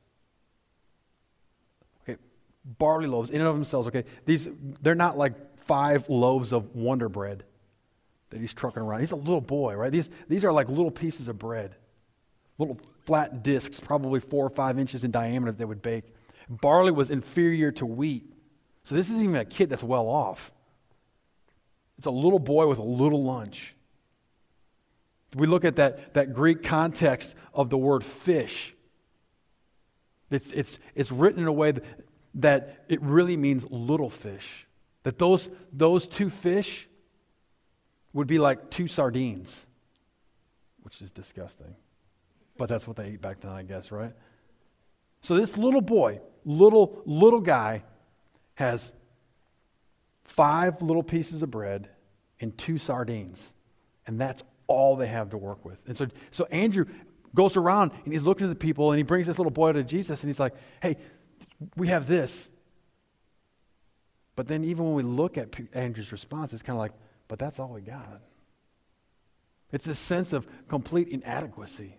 barley 2.66 3.08
loaves 3.08 3.30
in 3.30 3.42
and 3.42 3.48
of 3.48 3.56
themselves, 3.56 3.88
okay, 3.88 4.04
these, 4.26 4.48
they're 4.82 4.96
not 4.96 5.18
like 5.18 5.34
five 5.66 6.10
loaves 6.10 6.52
of 6.52 6.76
Wonder 6.76 7.10
Bread 7.10 7.44
that 8.30 8.40
he's 8.40 8.54
trucking 8.54 8.82
around. 8.82 9.00
He's 9.00 9.12
a 9.12 9.16
little 9.16 9.42
boy, 9.42 9.76
right? 9.76 9.92
These, 9.92 10.10
these 10.28 10.46
are 10.46 10.52
like 10.52 10.70
little 10.70 10.92
pieces 10.92 11.28
of 11.28 11.40
bread, 11.40 11.76
little 12.58 12.78
flat 13.06 13.44
discs, 13.44 13.80
probably 13.80 14.20
four 14.20 14.46
or 14.46 14.50
five 14.50 14.78
inches 14.78 15.04
in 15.04 15.12
diameter 15.12 15.52
that 15.52 15.58
they 15.58 15.66
would 15.66 15.82
bake. 15.82 16.04
Barley 16.50 16.92
was 16.92 17.12
inferior 17.12 17.72
to 17.74 17.86
wheat. 17.86 18.24
So 18.84 18.96
this 18.96 19.10
isn't 19.10 19.22
even 19.22 19.36
a 19.36 19.46
kid 19.46 19.70
that's 19.70 19.84
well 19.84 20.08
off. 20.08 20.52
It's 21.98 22.08
a 22.08 22.12
little 22.12 22.40
boy 22.40 22.68
with 22.68 22.80
a 22.80 22.84
little 22.84 23.24
lunch. 23.24 23.76
We 25.36 25.48
look 25.48 25.66
at 25.66 25.76
that, 25.76 26.14
that 26.16 26.34
Greek 26.34 26.64
context 26.64 27.36
of 27.54 27.70
the 27.70 27.78
word 27.78 28.04
fish. 28.04 28.74
It's, 30.32 30.52
it's, 30.52 30.80
it's 30.96 31.12
written 31.12 31.42
in 31.42 31.48
a 31.48 31.52
way 31.52 31.72
that 31.72 31.84
that 32.36 32.86
it 32.90 33.02
really 33.02 33.38
means 33.38 33.66
little 33.70 34.10
fish. 34.10 34.68
That 35.04 35.18
those, 35.18 35.50
those 35.72 36.08
two 36.08 36.30
fish 36.30 36.88
would 38.14 38.28
be 38.28 38.40
like 38.40 38.70
two 38.70 38.88
sardines, 38.88 39.66
which 40.82 41.02
is 41.02 41.12
disgusting. 41.12 41.76
But 42.58 42.70
that's 42.70 42.88
what 42.88 42.98
they 42.98 43.06
ate 43.06 43.22
back 43.22 43.40
then, 43.42 43.52
I 43.52 43.64
guess, 43.64 43.92
right? 43.92 44.14
So 45.22 45.36
this 45.36 45.58
little 45.58 45.82
boy, 45.82 46.22
little, 46.46 47.02
little 47.06 47.42
guy, 47.42 47.84
has 48.56 48.92
five 50.24 50.82
little 50.82 51.04
pieces 51.04 51.42
of 51.42 51.52
bread 51.52 51.90
and 52.40 52.58
two 52.58 52.78
sardines. 52.78 53.52
And 54.06 54.20
that's 54.20 54.44
all 54.68 54.96
they 54.96 55.08
have 55.08 55.32
to 55.32 55.38
work 55.38 55.66
with. 55.66 55.82
And 55.88 55.96
so, 55.96 56.08
so 56.32 56.46
Andrew 56.46 56.86
goes 57.36 57.58
around 57.58 57.92
and 58.04 58.14
he's 58.14 58.24
looking 58.24 58.48
at 58.48 58.50
the 58.50 58.56
people 58.56 58.92
and 58.92 58.98
he 58.98 59.04
brings 59.04 59.28
this 59.28 59.38
little 59.38 59.52
boy 59.52 59.72
to 59.74 59.84
Jesus 59.84 60.22
and 60.22 60.30
he's 60.30 60.40
like, 60.40 60.56
hey, 60.82 60.98
we 61.76 61.88
have 61.88 62.08
this. 62.08 62.50
But 64.36 64.48
then, 64.48 64.64
even 64.64 64.86
when 64.86 64.94
we 64.94 65.04
look 65.04 65.38
at 65.38 65.54
Andrew's 65.74 66.12
response, 66.12 66.54
it's 66.54 66.62
kind 66.62 66.78
of 66.78 66.80
like, 66.80 66.94
but 67.28 67.40
that's 67.40 67.60
all 67.60 67.70
we 67.70 67.82
got. 67.82 68.22
It's 69.72 69.88
a 69.88 69.96
sense 69.96 70.34
of 70.34 70.48
complete 70.68 71.10
inadequacy. 71.10 71.98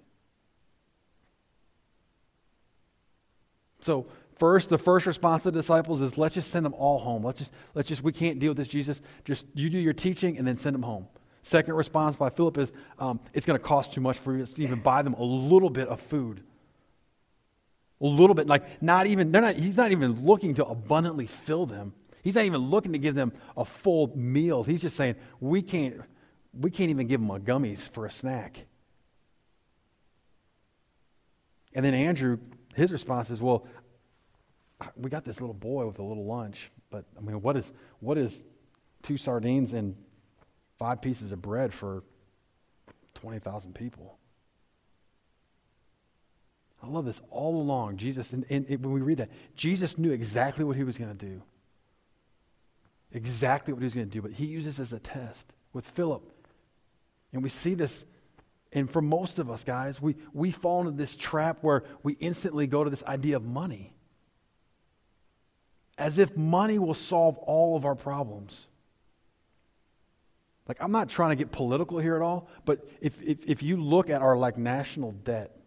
So, 3.80 4.06
first, 4.38 4.70
the 4.70 4.78
first 4.78 5.06
response 5.06 5.42
to 5.42 5.50
the 5.50 5.58
disciples 5.58 6.00
is 6.00 6.18
let's 6.18 6.34
just 6.34 6.50
send 6.50 6.64
them 6.64 6.74
all 6.74 6.98
home. 6.98 7.24
Let's 7.24 7.38
just, 7.38 7.52
let's 7.74 7.88
just, 7.88 8.02
we 8.02 8.12
can't 8.12 8.38
deal 8.38 8.50
with 8.50 8.58
this, 8.58 8.68
Jesus. 8.68 9.02
Just 9.24 9.46
you 9.54 9.68
do 9.70 9.78
your 9.78 9.92
teaching 9.92 10.38
and 10.38 10.46
then 10.46 10.56
send 10.56 10.74
them 10.74 10.82
home. 10.82 11.06
Second 11.42 11.74
response 11.74 12.16
by 12.16 12.28
Philip 12.30 12.58
is 12.58 12.72
um, 12.98 13.20
it's 13.32 13.46
going 13.46 13.58
to 13.58 13.64
cost 13.64 13.92
too 13.92 14.00
much 14.00 14.18
for 14.18 14.40
us 14.40 14.50
to 14.50 14.62
even 14.62 14.80
buy 14.80 15.02
them 15.02 15.14
a 15.14 15.22
little 15.22 15.70
bit 15.70 15.88
of 15.88 16.00
food 16.00 16.42
a 18.00 18.06
little 18.06 18.34
bit 18.34 18.46
like 18.46 18.82
not 18.82 19.06
even 19.06 19.30
they're 19.30 19.42
not 19.42 19.56
he's 19.56 19.76
not 19.76 19.92
even 19.92 20.24
looking 20.24 20.54
to 20.54 20.64
abundantly 20.64 21.26
fill 21.26 21.66
them. 21.66 21.92
He's 22.22 22.34
not 22.34 22.44
even 22.44 22.70
looking 22.70 22.92
to 22.92 22.98
give 22.98 23.14
them 23.14 23.32
a 23.56 23.64
full 23.64 24.16
meal. 24.16 24.62
He's 24.62 24.82
just 24.82 24.96
saying 24.96 25.16
we 25.38 25.62
can't 25.62 26.00
we 26.58 26.70
can't 26.70 26.90
even 26.90 27.06
give 27.06 27.20
them 27.20 27.30
a 27.30 27.38
gummies 27.38 27.88
for 27.88 28.06
a 28.06 28.10
snack. 28.10 28.66
And 31.74 31.84
then 31.84 31.94
andrew 31.94 32.38
his 32.74 32.92
response 32.92 33.30
is 33.30 33.40
well 33.40 33.66
we 34.96 35.10
got 35.10 35.24
this 35.24 35.40
little 35.40 35.54
boy 35.54 35.86
with 35.86 35.98
a 35.98 36.02
little 36.02 36.24
lunch 36.24 36.70
but 36.90 37.04
i 37.16 37.20
mean 37.20 37.40
what 37.42 37.56
is 37.56 37.72
what 38.00 38.16
is 38.16 38.44
two 39.02 39.16
sardines 39.16 39.72
and 39.72 39.96
five 40.78 41.02
pieces 41.02 41.32
of 41.32 41.42
bread 41.42 41.72
for 41.72 42.02
20000 43.14 43.74
people 43.74 44.18
I 46.82 46.86
love 46.86 47.04
this 47.04 47.20
all 47.30 47.60
along. 47.60 47.98
Jesus, 47.98 48.32
and, 48.32 48.44
and, 48.48 48.66
when 48.68 48.92
we 48.92 49.00
read 49.00 49.18
that, 49.18 49.30
Jesus 49.54 49.98
knew 49.98 50.12
exactly 50.12 50.64
what 50.64 50.76
he 50.76 50.84
was 50.84 50.96
going 50.96 51.16
to 51.16 51.26
do. 51.26 51.42
exactly 53.12 53.72
what 53.74 53.80
he 53.80 53.84
was 53.84 53.94
going 53.94 54.06
to 54.06 54.12
do, 54.12 54.22
but 54.22 54.32
he 54.32 54.46
uses 54.46 54.80
as 54.80 54.92
a 54.92 54.98
test 54.98 55.52
with 55.72 55.84
Philip. 55.84 56.22
And 57.32 57.42
we 57.42 57.48
see 57.48 57.74
this, 57.74 58.04
and 58.72 58.90
for 58.90 59.02
most 59.02 59.38
of 59.38 59.50
us, 59.50 59.64
guys, 59.64 60.00
we, 60.00 60.16
we 60.32 60.50
fall 60.50 60.80
into 60.80 60.92
this 60.92 61.16
trap 61.16 61.58
where 61.60 61.84
we 62.02 62.14
instantly 62.14 62.66
go 62.66 62.84
to 62.84 62.90
this 62.90 63.02
idea 63.04 63.36
of 63.36 63.44
money. 63.44 63.92
As 65.98 66.18
if 66.18 66.34
money 66.36 66.78
will 66.78 66.94
solve 66.94 67.36
all 67.38 67.76
of 67.76 67.84
our 67.84 67.94
problems. 67.94 68.68
Like, 70.66 70.78
I'm 70.80 70.92
not 70.92 71.08
trying 71.08 71.30
to 71.30 71.36
get 71.36 71.50
political 71.50 71.98
here 71.98 72.16
at 72.16 72.22
all, 72.22 72.48
but 72.64 72.88
if, 73.00 73.20
if, 73.22 73.44
if 73.44 73.62
you 73.62 73.76
look 73.76 74.08
at 74.08 74.22
our 74.22 74.36
like 74.36 74.56
national 74.56 75.12
debt, 75.12 75.59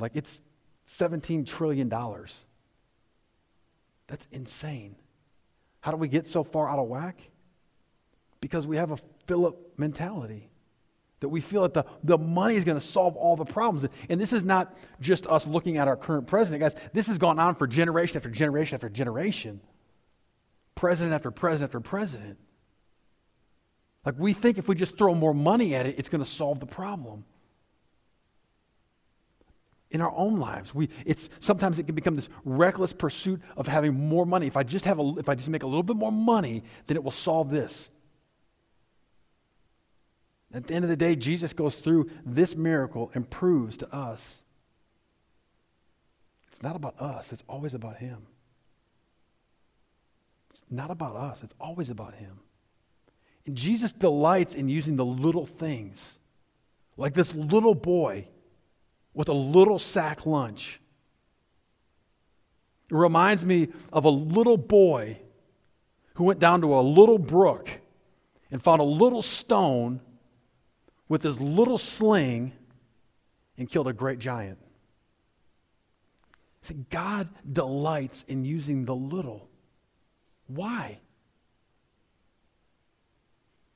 like 0.00 0.12
it's 0.14 0.42
$17 0.86 1.46
trillion. 1.46 1.88
That's 4.06 4.26
insane. 4.32 4.96
How 5.80 5.90
do 5.90 5.96
we 5.96 6.08
get 6.08 6.26
so 6.26 6.42
far 6.42 6.68
out 6.68 6.78
of 6.78 6.88
whack? 6.88 7.20
Because 8.40 8.66
we 8.66 8.76
have 8.76 8.90
a 8.90 8.98
Philip 9.26 9.74
mentality. 9.76 10.48
That 11.20 11.28
we 11.28 11.42
feel 11.42 11.62
that 11.62 11.74
the, 11.74 11.84
the 12.02 12.16
money 12.16 12.54
is 12.54 12.64
going 12.64 12.78
to 12.78 12.84
solve 12.84 13.14
all 13.14 13.36
the 13.36 13.44
problems. 13.44 13.86
And 14.08 14.18
this 14.18 14.32
is 14.32 14.44
not 14.44 14.74
just 15.00 15.26
us 15.26 15.46
looking 15.46 15.76
at 15.76 15.86
our 15.86 15.96
current 15.96 16.26
president, 16.26 16.62
guys. 16.62 16.74
This 16.94 17.08
has 17.08 17.18
gone 17.18 17.38
on 17.38 17.54
for 17.54 17.66
generation 17.66 18.16
after 18.16 18.30
generation 18.30 18.76
after 18.76 18.88
generation. 18.88 19.60
President 20.74 21.14
after 21.14 21.30
president 21.30 21.68
after 21.68 21.80
president. 21.80 22.38
Like 24.06 24.14
we 24.18 24.32
think 24.32 24.56
if 24.56 24.66
we 24.66 24.74
just 24.74 24.96
throw 24.96 25.14
more 25.14 25.34
money 25.34 25.74
at 25.74 25.84
it, 25.84 25.98
it's 25.98 26.08
going 26.08 26.24
to 26.24 26.30
solve 26.30 26.58
the 26.58 26.66
problem 26.66 27.24
in 29.90 30.00
our 30.00 30.12
own 30.16 30.38
lives. 30.38 30.74
We, 30.74 30.88
it's, 31.04 31.28
sometimes 31.40 31.78
it 31.78 31.84
can 31.84 31.94
become 31.94 32.16
this 32.16 32.28
reckless 32.44 32.92
pursuit 32.92 33.40
of 33.56 33.66
having 33.66 33.94
more 33.94 34.24
money. 34.24 34.46
If 34.46 34.56
I 34.56 34.62
just 34.62 34.84
have 34.84 34.98
a, 35.00 35.14
if 35.18 35.28
I 35.28 35.34
just 35.34 35.48
make 35.48 35.62
a 35.62 35.66
little 35.66 35.82
bit 35.82 35.96
more 35.96 36.12
money, 36.12 36.62
then 36.86 36.96
it 36.96 37.02
will 37.02 37.10
solve 37.10 37.50
this. 37.50 37.88
At 40.52 40.66
the 40.66 40.74
end 40.74 40.84
of 40.84 40.88
the 40.88 40.96
day, 40.96 41.16
Jesus 41.16 41.52
goes 41.52 41.76
through 41.76 42.10
this 42.24 42.56
miracle 42.56 43.10
and 43.14 43.28
proves 43.28 43.76
to 43.78 43.94
us 43.94 44.42
it's 46.48 46.64
not 46.64 46.74
about 46.74 47.00
us, 47.00 47.32
it's 47.32 47.44
always 47.48 47.74
about 47.74 47.98
Him. 47.98 48.26
It's 50.50 50.64
not 50.68 50.90
about 50.90 51.14
us, 51.14 51.44
it's 51.44 51.54
always 51.60 51.90
about 51.90 52.14
Him. 52.14 52.40
And 53.46 53.56
Jesus 53.56 53.92
delights 53.92 54.56
in 54.56 54.68
using 54.68 54.96
the 54.96 55.04
little 55.04 55.46
things, 55.46 56.18
like 56.96 57.14
this 57.14 57.32
little 57.34 57.76
boy 57.76 58.26
with 59.14 59.28
a 59.28 59.34
little 59.34 59.78
sack 59.78 60.26
lunch. 60.26 60.80
It 62.90 62.94
reminds 62.94 63.44
me 63.44 63.68
of 63.92 64.04
a 64.04 64.10
little 64.10 64.56
boy 64.56 65.18
who 66.14 66.24
went 66.24 66.40
down 66.40 66.60
to 66.62 66.74
a 66.74 66.82
little 66.82 67.18
brook 67.18 67.80
and 68.50 68.62
found 68.62 68.80
a 68.80 68.84
little 68.84 69.22
stone 69.22 70.00
with 71.08 71.22
his 71.22 71.40
little 71.40 71.78
sling 71.78 72.52
and 73.56 73.68
killed 73.68 73.88
a 73.88 73.92
great 73.92 74.18
giant. 74.18 74.58
See, 76.62 76.74
God 76.90 77.28
delights 77.50 78.24
in 78.28 78.44
using 78.44 78.84
the 78.84 78.94
little. 78.94 79.48
Why? 80.46 80.98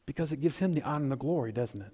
Because 0.07 0.33
it 0.33 0.41
gives 0.41 0.59
him 0.59 0.75
the 0.75 0.83
honor 0.83 1.05
and 1.05 1.13
the 1.13 1.17
glory, 1.17 1.53
doesn't 1.53 1.81
it? 1.81 1.93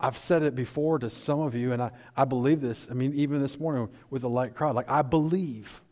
I've 0.00 0.16
said 0.16 0.42
it 0.42 0.54
before 0.54 0.98
to 0.98 1.10
some 1.10 1.40
of 1.40 1.54
you, 1.54 1.72
and 1.72 1.82
I, 1.82 1.90
I 2.16 2.24
believe 2.24 2.62
this. 2.62 2.88
I 2.90 2.94
mean, 2.94 3.12
even 3.14 3.42
this 3.42 3.60
morning 3.60 3.90
with 4.08 4.24
a 4.24 4.28
light 4.28 4.54
crowd, 4.54 4.74
like, 4.74 4.88
I 4.88 5.02
believe 5.02 5.82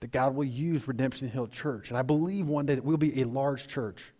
that 0.00 0.12
God 0.12 0.34
will 0.34 0.44
use 0.44 0.86
Redemption 0.86 1.28
Hill 1.28 1.46
Church. 1.46 1.88
And 1.88 1.96
I 1.96 2.02
believe 2.02 2.46
one 2.46 2.66
day 2.66 2.74
that 2.74 2.84
we'll 2.84 2.98
be 2.98 3.22
a 3.22 3.24
large 3.24 3.68
church. 3.68 4.12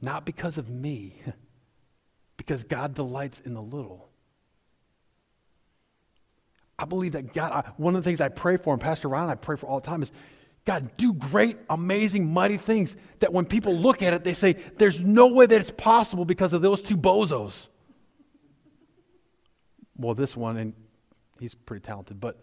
Not 0.00 0.24
because 0.24 0.56
of 0.56 0.70
me, 0.70 1.20
because 2.38 2.64
God 2.64 2.94
delights 2.94 3.40
in 3.40 3.52
the 3.52 3.62
little. 3.62 4.08
I 6.78 6.86
believe 6.86 7.12
that 7.12 7.34
God, 7.34 7.52
I, 7.52 7.70
one 7.76 7.94
of 7.96 8.02
the 8.02 8.08
things 8.08 8.22
I 8.22 8.30
pray 8.30 8.56
for, 8.56 8.72
and 8.72 8.80
Pastor 8.80 9.08
Ryan 9.08 9.28
I 9.28 9.34
pray 9.34 9.56
for 9.56 9.66
all 9.66 9.80
the 9.80 9.86
time, 9.86 10.02
is 10.02 10.10
God, 10.70 10.96
do 10.96 11.12
great, 11.12 11.56
amazing, 11.68 12.32
mighty 12.32 12.56
things 12.56 12.94
that 13.18 13.32
when 13.32 13.44
people 13.44 13.76
look 13.76 14.04
at 14.04 14.14
it, 14.14 14.22
they 14.22 14.34
say, 14.34 14.52
there's 14.78 15.00
no 15.00 15.26
way 15.26 15.44
that 15.44 15.60
it's 15.60 15.72
possible 15.72 16.24
because 16.24 16.52
of 16.52 16.62
those 16.62 16.80
two 16.80 16.96
bozos. 16.96 17.66
Well, 19.96 20.14
this 20.14 20.36
one, 20.36 20.58
and 20.58 20.74
he's 21.40 21.56
pretty 21.56 21.80
talented, 21.80 22.20
but 22.20 22.38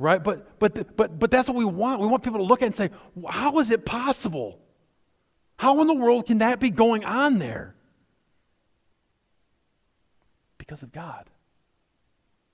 right? 0.00 0.20
But 0.20 0.58
but 0.58 0.96
but 0.96 1.16
but 1.16 1.30
that's 1.30 1.48
what 1.48 1.56
we 1.56 1.64
want. 1.64 2.00
We 2.00 2.08
want 2.08 2.24
people 2.24 2.40
to 2.40 2.44
look 2.44 2.60
at 2.60 2.64
it 2.64 2.66
and 2.66 2.74
say, 2.74 2.90
how 3.28 3.60
is 3.60 3.70
it 3.70 3.86
possible? 3.86 4.58
How 5.56 5.80
in 5.80 5.86
the 5.86 5.94
world 5.94 6.26
can 6.26 6.38
that 6.38 6.58
be 6.58 6.70
going 6.70 7.04
on 7.04 7.38
there? 7.38 7.76
Because 10.58 10.82
of 10.82 10.90
God. 10.90 11.30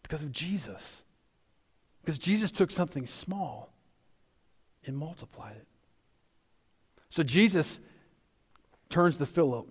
Because 0.02 0.22
of 0.22 0.30
Jesus. 0.30 1.02
Because 2.02 2.18
Jesus 2.18 2.50
took 2.50 2.70
something 2.70 3.06
small 3.06 3.72
and 4.86 4.96
multiplied 4.96 5.56
it. 5.56 5.66
So 7.10 7.22
Jesus 7.22 7.78
turns 8.88 9.16
to 9.18 9.26
Philip 9.26 9.68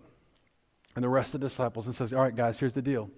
and 0.96 1.04
the 1.04 1.10
rest 1.10 1.36
of 1.36 1.42
the 1.42 1.48
disciples 1.48 1.88
and 1.88 1.96
says, 1.96 2.14
All 2.14 2.22
right, 2.22 2.36
guys, 2.36 2.60
here's 2.60 2.74
the 2.74 2.82
deal. 2.82 3.10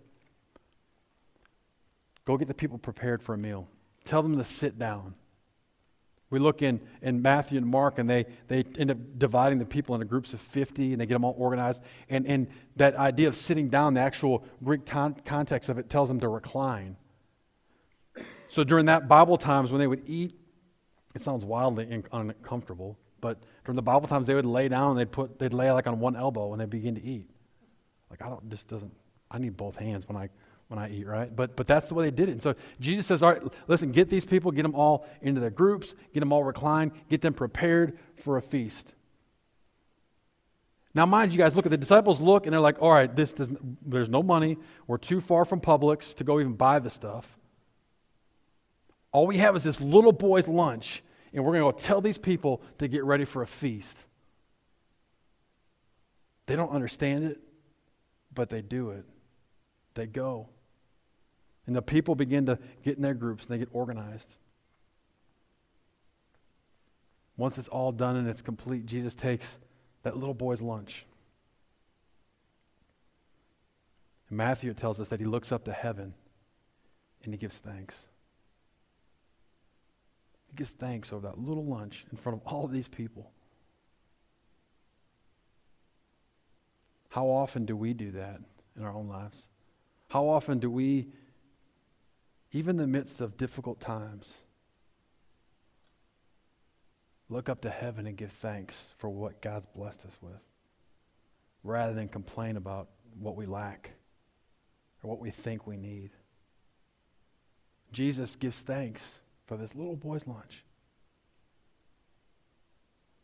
Go 2.25 2.37
get 2.37 2.47
the 2.47 2.53
people 2.53 2.77
prepared 2.77 3.21
for 3.21 3.33
a 3.33 3.37
meal. 3.37 3.67
Tell 4.03 4.21
them 4.21 4.37
to 4.37 4.43
sit 4.43 4.77
down. 4.77 5.15
We 6.29 6.39
look 6.39 6.61
in, 6.61 6.81
in 7.01 7.21
Matthew 7.21 7.57
and 7.57 7.65
Mark, 7.65 7.99
and 7.99 8.09
they, 8.09 8.25
they 8.49 8.65
end 8.77 8.91
up 8.91 8.97
dividing 9.17 9.59
the 9.59 9.65
people 9.65 9.95
into 9.95 10.05
groups 10.05 10.33
of 10.33 10.41
50, 10.41 10.91
and 10.91 10.99
they 10.99 11.05
get 11.05 11.13
them 11.13 11.23
all 11.23 11.35
organized. 11.37 11.81
And, 12.09 12.27
and 12.27 12.47
that 12.75 12.95
idea 12.95 13.29
of 13.29 13.37
sitting 13.37 13.69
down, 13.69 13.93
the 13.93 14.01
actual 14.01 14.43
Greek 14.61 14.83
ton, 14.83 15.15
context 15.23 15.69
of 15.69 15.77
it 15.77 15.89
tells 15.89 16.09
them 16.09 16.19
to 16.19 16.27
recline. 16.27 16.97
So 18.49 18.65
during 18.65 18.87
that 18.87 19.07
Bible 19.07 19.37
times, 19.37 19.71
when 19.71 19.79
they 19.79 19.87
would 19.87 20.03
eat 20.05 20.35
it 21.17 21.23
sounds 21.23 21.43
wildly 21.43 22.03
uncomfortable, 22.11 22.97
but 23.21 23.41
during 23.65 23.75
the 23.75 23.81
Bible 23.81 24.07
times, 24.07 24.27
they 24.27 24.35
would 24.35 24.45
lay 24.45 24.67
down, 24.67 24.95
they'd 24.95 25.11
put, 25.11 25.39
they'd 25.39 25.53
lay 25.53 25.71
like 25.71 25.87
on 25.87 25.99
one 25.99 26.15
elbow 26.15 26.53
and 26.53 26.61
they'd 26.61 26.69
begin 26.69 26.95
to 26.95 27.03
eat. 27.03 27.29
Like, 28.09 28.21
I 28.21 28.29
don't, 28.29 28.49
just 28.49 28.67
doesn't, 28.67 28.93
I 29.29 29.39
need 29.39 29.57
both 29.57 29.75
hands 29.75 30.07
when 30.07 30.15
I, 30.15 30.29
when 30.67 30.79
I 30.79 30.91
eat, 30.91 31.07
right? 31.07 31.35
But, 31.35 31.55
but 31.55 31.67
that's 31.67 31.89
the 31.89 31.95
way 31.95 32.05
they 32.05 32.11
did 32.11 32.29
it. 32.29 32.33
And 32.33 32.41
so 32.41 32.55
Jesus 32.79 33.07
says, 33.07 33.23
all 33.23 33.33
right, 33.33 33.41
listen, 33.67 33.91
get 33.91 34.09
these 34.09 34.25
people, 34.25 34.51
get 34.51 34.63
them 34.63 34.75
all 34.75 35.07
into 35.21 35.41
their 35.41 35.49
groups, 35.49 35.95
get 36.13 36.19
them 36.19 36.31
all 36.31 36.43
reclined, 36.43 36.91
get 37.09 37.21
them 37.21 37.33
prepared 37.33 37.97
for 38.15 38.37
a 38.37 38.41
feast. 38.41 38.93
Now, 40.93 41.05
mind 41.05 41.31
you 41.31 41.37
guys, 41.37 41.55
look 41.55 41.65
at 41.65 41.71
the 41.71 41.77
disciples 41.77 42.21
look 42.21 42.45
and 42.45 42.53
they're 42.53 42.59
like, 42.59 42.81
all 42.81 42.91
right, 42.91 43.13
this 43.13 43.33
doesn't, 43.33 43.89
there's 43.89 44.09
no 44.09 44.23
money. 44.23 44.57
We're 44.87 44.97
too 44.97 45.21
far 45.21 45.45
from 45.45 45.61
Publix 45.61 46.15
to 46.15 46.23
go 46.23 46.39
even 46.39 46.53
buy 46.53 46.79
the 46.79 46.89
stuff. 46.89 47.37
All 49.11 49.27
we 49.27 49.37
have 49.37 49.55
is 49.55 49.63
this 49.63 49.81
little 49.81 50.11
boy's 50.11 50.47
lunch 50.47 51.03
and 51.33 51.43
we're 51.43 51.53
going 51.53 51.65
to 51.65 51.71
go 51.71 51.77
tell 51.77 52.01
these 52.01 52.17
people 52.17 52.61
to 52.77 52.87
get 52.87 53.03
ready 53.03 53.25
for 53.25 53.41
a 53.41 53.47
feast. 53.47 53.97
They 56.45 56.55
don't 56.55 56.71
understand 56.71 57.25
it, 57.25 57.39
but 58.33 58.49
they 58.49 58.61
do 58.61 58.91
it. 58.91 59.05
They 59.93 60.07
go. 60.07 60.47
And 61.65 61.75
the 61.75 61.81
people 61.81 62.15
begin 62.15 62.45
to 62.45 62.57
get 62.83 62.95
in 62.95 63.01
their 63.01 63.13
groups 63.13 63.45
and 63.45 63.53
they 63.53 63.57
get 63.59 63.69
organized. 63.73 64.29
Once 67.35 67.57
it's 67.57 67.67
all 67.67 67.91
done 67.91 68.15
and 68.15 68.27
it's 68.27 68.41
complete, 68.41 68.85
Jesus 68.85 69.13
takes 69.13 69.59
that 70.03 70.17
little 70.17 70.33
boy's 70.33 70.61
lunch. 70.61 71.05
In 74.31 74.37
Matthew, 74.37 74.73
tells 74.73 74.99
us 74.99 75.09
that 75.09 75.19
he 75.19 75.25
looks 75.25 75.51
up 75.51 75.65
to 75.65 75.73
heaven 75.73 76.13
and 77.23 77.33
he 77.33 77.37
gives 77.37 77.59
thanks. 77.59 78.05
Gives 80.57 80.71
thanks 80.71 81.13
over 81.13 81.27
that 81.27 81.37
little 81.37 81.65
lunch 81.65 82.07
in 82.11 82.17
front 82.17 82.41
of 82.41 82.47
all 82.47 82.65
of 82.65 82.71
these 82.71 82.87
people. 82.87 83.31
How 87.09 87.27
often 87.27 87.65
do 87.65 87.77
we 87.77 87.93
do 87.93 88.09
that 88.13 88.41
in 88.75 88.83
our 88.83 88.91
own 88.91 89.07
lives? 89.07 89.47
How 90.09 90.27
often 90.27 90.57
do 90.57 90.71
we, 90.71 91.09
even 92.51 92.71
in 92.71 92.77
the 92.77 92.87
midst 92.87 93.21
of 93.21 93.37
difficult 93.37 93.79
times, 93.79 94.33
look 97.29 97.49
up 97.49 97.61
to 97.61 97.69
heaven 97.69 98.07
and 98.07 98.17
give 98.17 98.31
thanks 98.31 98.95
for 98.97 99.11
what 99.11 99.41
God's 99.41 99.67
blessed 99.67 100.05
us 100.05 100.17
with, 100.21 100.41
rather 101.63 101.93
than 101.93 102.07
complain 102.07 102.57
about 102.57 102.89
what 103.19 103.35
we 103.35 103.45
lack 103.45 103.91
or 105.03 105.11
what 105.11 105.19
we 105.19 105.29
think 105.29 105.67
we 105.67 105.77
need? 105.77 106.09
Jesus 107.91 108.35
gives 108.35 108.63
thanks 108.63 109.19
for 109.47 109.57
this 109.57 109.73
little 109.73 109.95
boy's 109.95 110.27
lunch. 110.27 110.63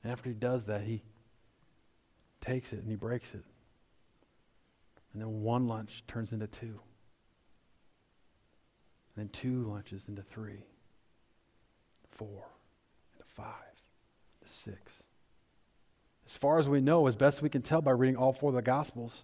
And 0.01 0.11
after 0.11 0.29
he 0.29 0.35
does 0.35 0.65
that, 0.65 0.81
he 0.81 1.03
takes 2.41 2.73
it 2.73 2.79
and 2.79 2.89
he 2.89 2.95
breaks 2.95 3.33
it. 3.33 3.43
And 5.13 5.21
then 5.21 5.43
one 5.43 5.67
lunch 5.67 6.03
turns 6.07 6.33
into 6.33 6.47
two. 6.47 6.79
and 9.15 9.23
then 9.23 9.29
two 9.29 9.63
lunches 9.63 10.05
into 10.07 10.21
three, 10.23 10.63
four, 12.11 12.45
into 13.13 13.25
five, 13.27 13.53
to 14.41 14.49
six. 14.49 15.03
As 16.25 16.37
far 16.37 16.57
as 16.57 16.67
we 16.67 16.81
know, 16.81 17.05
as 17.07 17.15
best 17.15 17.41
we 17.41 17.49
can 17.49 17.61
tell 17.61 17.81
by 17.81 17.91
reading 17.91 18.15
all 18.15 18.33
four 18.33 18.49
of 18.49 18.55
the 18.55 18.61
Gospels, 18.61 19.23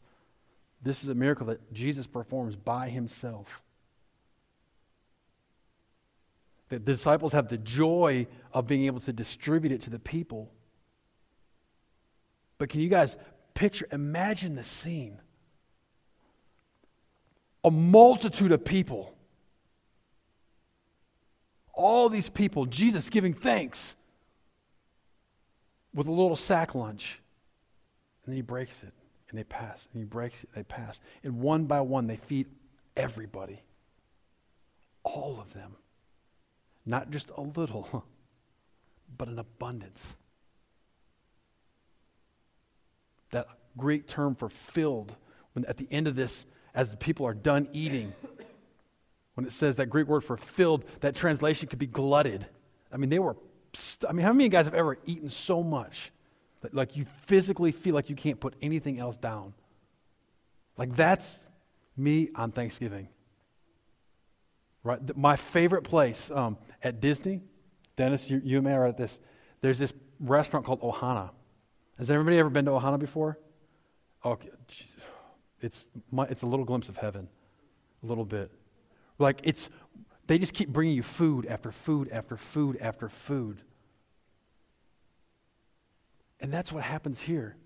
this 0.81 1.03
is 1.03 1.09
a 1.09 1.15
miracle 1.15 1.47
that 1.47 1.73
Jesus 1.73 2.07
performs 2.07 2.55
by 2.55 2.89
himself. 2.89 3.62
The 6.69 6.79
disciples 6.79 7.34
have 7.34 7.47
the 7.47 7.58
joy 7.58 8.27
of 8.53 8.67
being 8.67 8.86
able 8.86 8.99
to 9.01 9.13
distribute 9.13 9.71
it 9.71 9.82
to 9.82 9.89
the 9.89 9.99
people. 9.99 10.51
But 12.60 12.69
can 12.69 12.82
you 12.82 12.89
guys 12.89 13.15
picture, 13.55 13.88
imagine 13.91 14.55
the 14.55 14.63
scene? 14.63 15.19
A 17.63 17.71
multitude 17.71 18.51
of 18.51 18.63
people. 18.63 19.15
All 21.73 22.08
these 22.10 22.29
people, 22.29 22.65
Jesus 22.65 23.10
giving 23.10 23.34
thanks 23.34 23.95
with 25.93 26.08
a 26.08 26.12
little 26.12 26.36
sack 26.36 26.75
lunch. 26.75 27.21
And 28.23 28.34
then 28.34 28.36
he 28.36 28.41
breaks 28.41 28.84
it 28.84 28.93
and 29.29 29.39
they 29.39 29.43
pass. 29.43 29.88
And 29.91 30.01
he 30.01 30.05
breaks 30.05 30.43
it, 30.43 30.49
they 30.53 30.63
pass. 30.63 30.99
And 31.23 31.39
one 31.39 31.65
by 31.65 31.82
one, 31.82 32.05
they 32.05 32.17
feed 32.17 32.47
everybody. 32.95 33.62
All 35.03 35.39
of 35.41 35.53
them. 35.53 35.75
Not 36.89 37.12
just 37.12 37.30
a 37.38 37.41
little, 37.41 38.04
but 39.17 39.28
an 39.28 39.38
abundance. 39.38 40.17
That 43.30 43.45
Greek 43.78 44.08
term 44.08 44.34
for 44.34 44.49
filled, 44.49 45.15
when 45.54 45.65
at 45.65 45.78
the 45.78 45.88
end 45.91 46.08
of 46.08 46.15
this, 46.15 46.47
as 46.73 46.89
the 46.89 46.97
people 46.97 47.28
are 47.28 47.36
done 47.36 47.69
eating, 47.73 48.12
when 49.36 49.45
it 49.45 49.52
says 49.52 49.75
that 49.75 49.86
Greek 49.86 50.08
word 50.08 50.23
for 50.23 50.36
filled, 50.36 50.84
that 51.02 51.13
translation 51.13 51.69
could 51.69 51.78
be 51.78 51.86
glutted. 51.86 52.47
I 52.91 52.97
mean, 52.97 53.12
they 53.12 53.19
were, 53.19 53.36
st- 53.73 54.10
I 54.10 54.13
mean, 54.13 54.25
how 54.25 54.34
many 54.34 54.45
of 54.45 54.52
you 54.52 54.58
guys 54.58 54.65
have 54.65 54.73
ever 54.73 54.97
eaten 55.06 55.30
so 55.30 55.62
much 55.62 56.12
that 56.62 56.73
like 56.73 56.97
you 56.97 57.06
physically 57.06 57.71
feel 57.71 57.93
like 57.93 58.10
you 58.10 58.15
can't 58.15 58.39
put 58.39 58.56
anything 58.63 58.99
else 58.99 59.17
down? 59.17 59.54
Like 60.75 60.95
that's 60.95 61.38
me 61.95 62.30
on 62.34 62.52
Thanksgiving. 62.52 63.10
Right? 64.84 65.15
My 65.15 65.36
favorite 65.36 65.84
place 65.84 66.32
um, 66.32 66.58
at 66.81 67.01
Disney, 67.01 67.41
Dennis, 67.95 68.29
you, 68.29 68.41
you 68.43 68.61
may 68.61 68.73
are 68.73 68.85
at 68.85 68.97
this. 68.97 69.19
There's 69.61 69.79
this 69.79 69.93
restaurant 70.19 70.65
called 70.65 70.81
Ohana. 70.81 71.31
Has 71.97 72.09
everybody 72.09 72.37
ever 72.37 72.49
been 72.49 72.65
to 72.65 72.71
Ohana 72.71 72.97
before? 72.97 73.37
Okay, 74.23 74.49
it's 75.61 75.87
my, 76.11 76.25
it's 76.25 76.41
a 76.41 76.45
little 76.45 76.65
glimpse 76.65 76.89
of 76.89 76.97
heaven, 76.97 77.27
a 78.03 78.05
little 78.05 78.25
bit. 78.25 78.51
Like 79.17 79.41
it's, 79.43 79.69
they 80.27 80.37
just 80.37 80.53
keep 80.53 80.69
bringing 80.69 80.95
you 80.95 81.03
food 81.03 81.45
after 81.45 81.71
food 81.71 82.09
after 82.11 82.37
food 82.37 82.77
after 82.79 83.09
food. 83.09 83.61
And 86.39 86.53
that's 86.53 86.71
what 86.71 86.83
happens 86.83 87.19
here. 87.19 87.57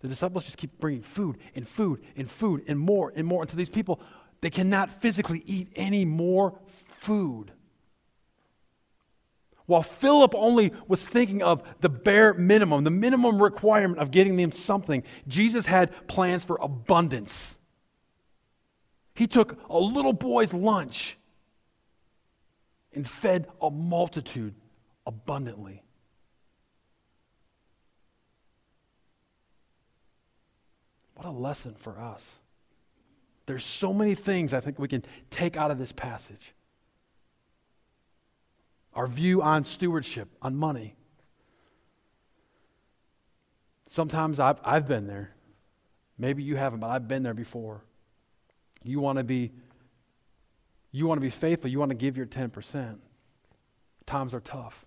The 0.00 0.08
disciples 0.08 0.44
just 0.44 0.58
keep 0.58 0.78
bringing 0.80 1.02
food 1.02 1.38
and 1.54 1.66
food 1.66 2.02
and 2.16 2.30
food 2.30 2.64
and 2.66 2.78
more 2.78 3.12
and 3.14 3.26
more. 3.26 3.42
until 3.42 3.56
these 3.56 3.70
people, 3.70 4.00
they 4.40 4.50
cannot 4.50 5.00
physically 5.00 5.42
eat 5.46 5.68
any 5.76 6.04
more 6.04 6.58
food. 6.66 7.52
While 9.66 9.82
Philip 9.82 10.34
only 10.34 10.72
was 10.88 11.04
thinking 11.04 11.42
of 11.42 11.62
the 11.80 11.88
bare 11.88 12.34
minimum, 12.34 12.84
the 12.84 12.90
minimum 12.90 13.40
requirement 13.40 14.00
of 14.00 14.10
getting 14.10 14.36
them 14.36 14.52
something, 14.52 15.02
Jesus 15.28 15.66
had 15.66 16.08
plans 16.08 16.44
for 16.44 16.58
abundance. 16.60 17.58
He 19.14 19.26
took 19.26 19.58
a 19.68 19.78
little 19.78 20.12
boy's 20.12 20.52
lunch 20.52 21.16
and 22.92 23.08
fed 23.08 23.46
a 23.60 23.70
multitude 23.70 24.54
abundantly. 25.06 25.82
What 31.14 31.26
a 31.26 31.30
lesson 31.30 31.74
for 31.78 32.00
us. 32.00 32.32
There's 33.46 33.64
so 33.64 33.92
many 33.92 34.14
things 34.14 34.52
I 34.52 34.60
think 34.60 34.78
we 34.78 34.88
can 34.88 35.04
take 35.30 35.56
out 35.56 35.70
of 35.70 35.78
this 35.78 35.92
passage. 35.92 36.54
Our 38.94 39.06
view 39.06 39.42
on 39.42 39.64
stewardship, 39.64 40.28
on 40.42 40.56
money. 40.56 40.94
Sometimes 43.86 44.38
I've, 44.40 44.58
I've 44.64 44.86
been 44.86 45.06
there. 45.06 45.34
Maybe 46.18 46.42
you 46.42 46.56
haven't, 46.56 46.80
but 46.80 46.88
I've 46.88 47.08
been 47.08 47.22
there 47.22 47.34
before. 47.34 47.84
You 48.82 49.00
want 49.00 49.18
to 49.18 49.24
be 49.24 49.52
you 50.92 51.06
want 51.06 51.16
to 51.16 51.22
be 51.22 51.30
faithful, 51.30 51.70
you 51.70 51.78
want 51.78 51.88
to 51.88 51.96
give 51.96 52.18
your 52.18 52.26
10%. 52.26 52.98
Times 54.04 54.34
are 54.34 54.40
tough. 54.40 54.84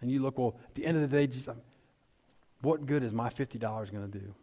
And 0.00 0.10
you 0.10 0.20
look, 0.20 0.38
well, 0.38 0.58
at 0.66 0.74
the 0.74 0.86
end 0.86 0.96
of 0.96 1.02
the 1.02 1.16
day, 1.16 1.26
just, 1.26 1.48
um, 1.48 1.60
what 2.62 2.86
good 2.86 3.02
is 3.02 3.12
my 3.12 3.28
$50 3.28 3.60
going 3.60 4.10
to 4.10 4.18
do? 4.18 4.34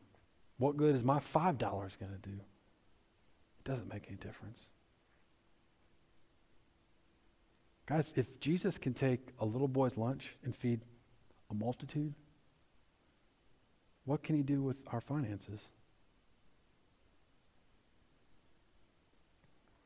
What 0.59 0.77
good 0.77 0.93
is 0.93 1.03
my 1.03 1.19
$5 1.19 1.57
going 1.57 2.11
to 2.11 2.29
do? 2.29 2.35
It 2.35 3.63
doesn't 3.63 3.91
make 3.91 4.05
any 4.07 4.17
difference. 4.17 4.67
Guys, 7.89 8.13
if 8.15 8.39
Jesus 8.39 8.77
can 8.77 8.93
take 8.93 9.29
a 9.39 9.45
little 9.45 9.67
boy's 9.67 9.97
lunch 9.97 10.35
and 10.43 10.55
feed 10.55 10.81
a 11.49 11.55
multitude, 11.55 12.13
what 14.05 14.21
can 14.21 14.35
he 14.35 14.43
do 14.43 14.61
with 14.61 14.77
our 14.91 15.01
finances? 15.01 15.67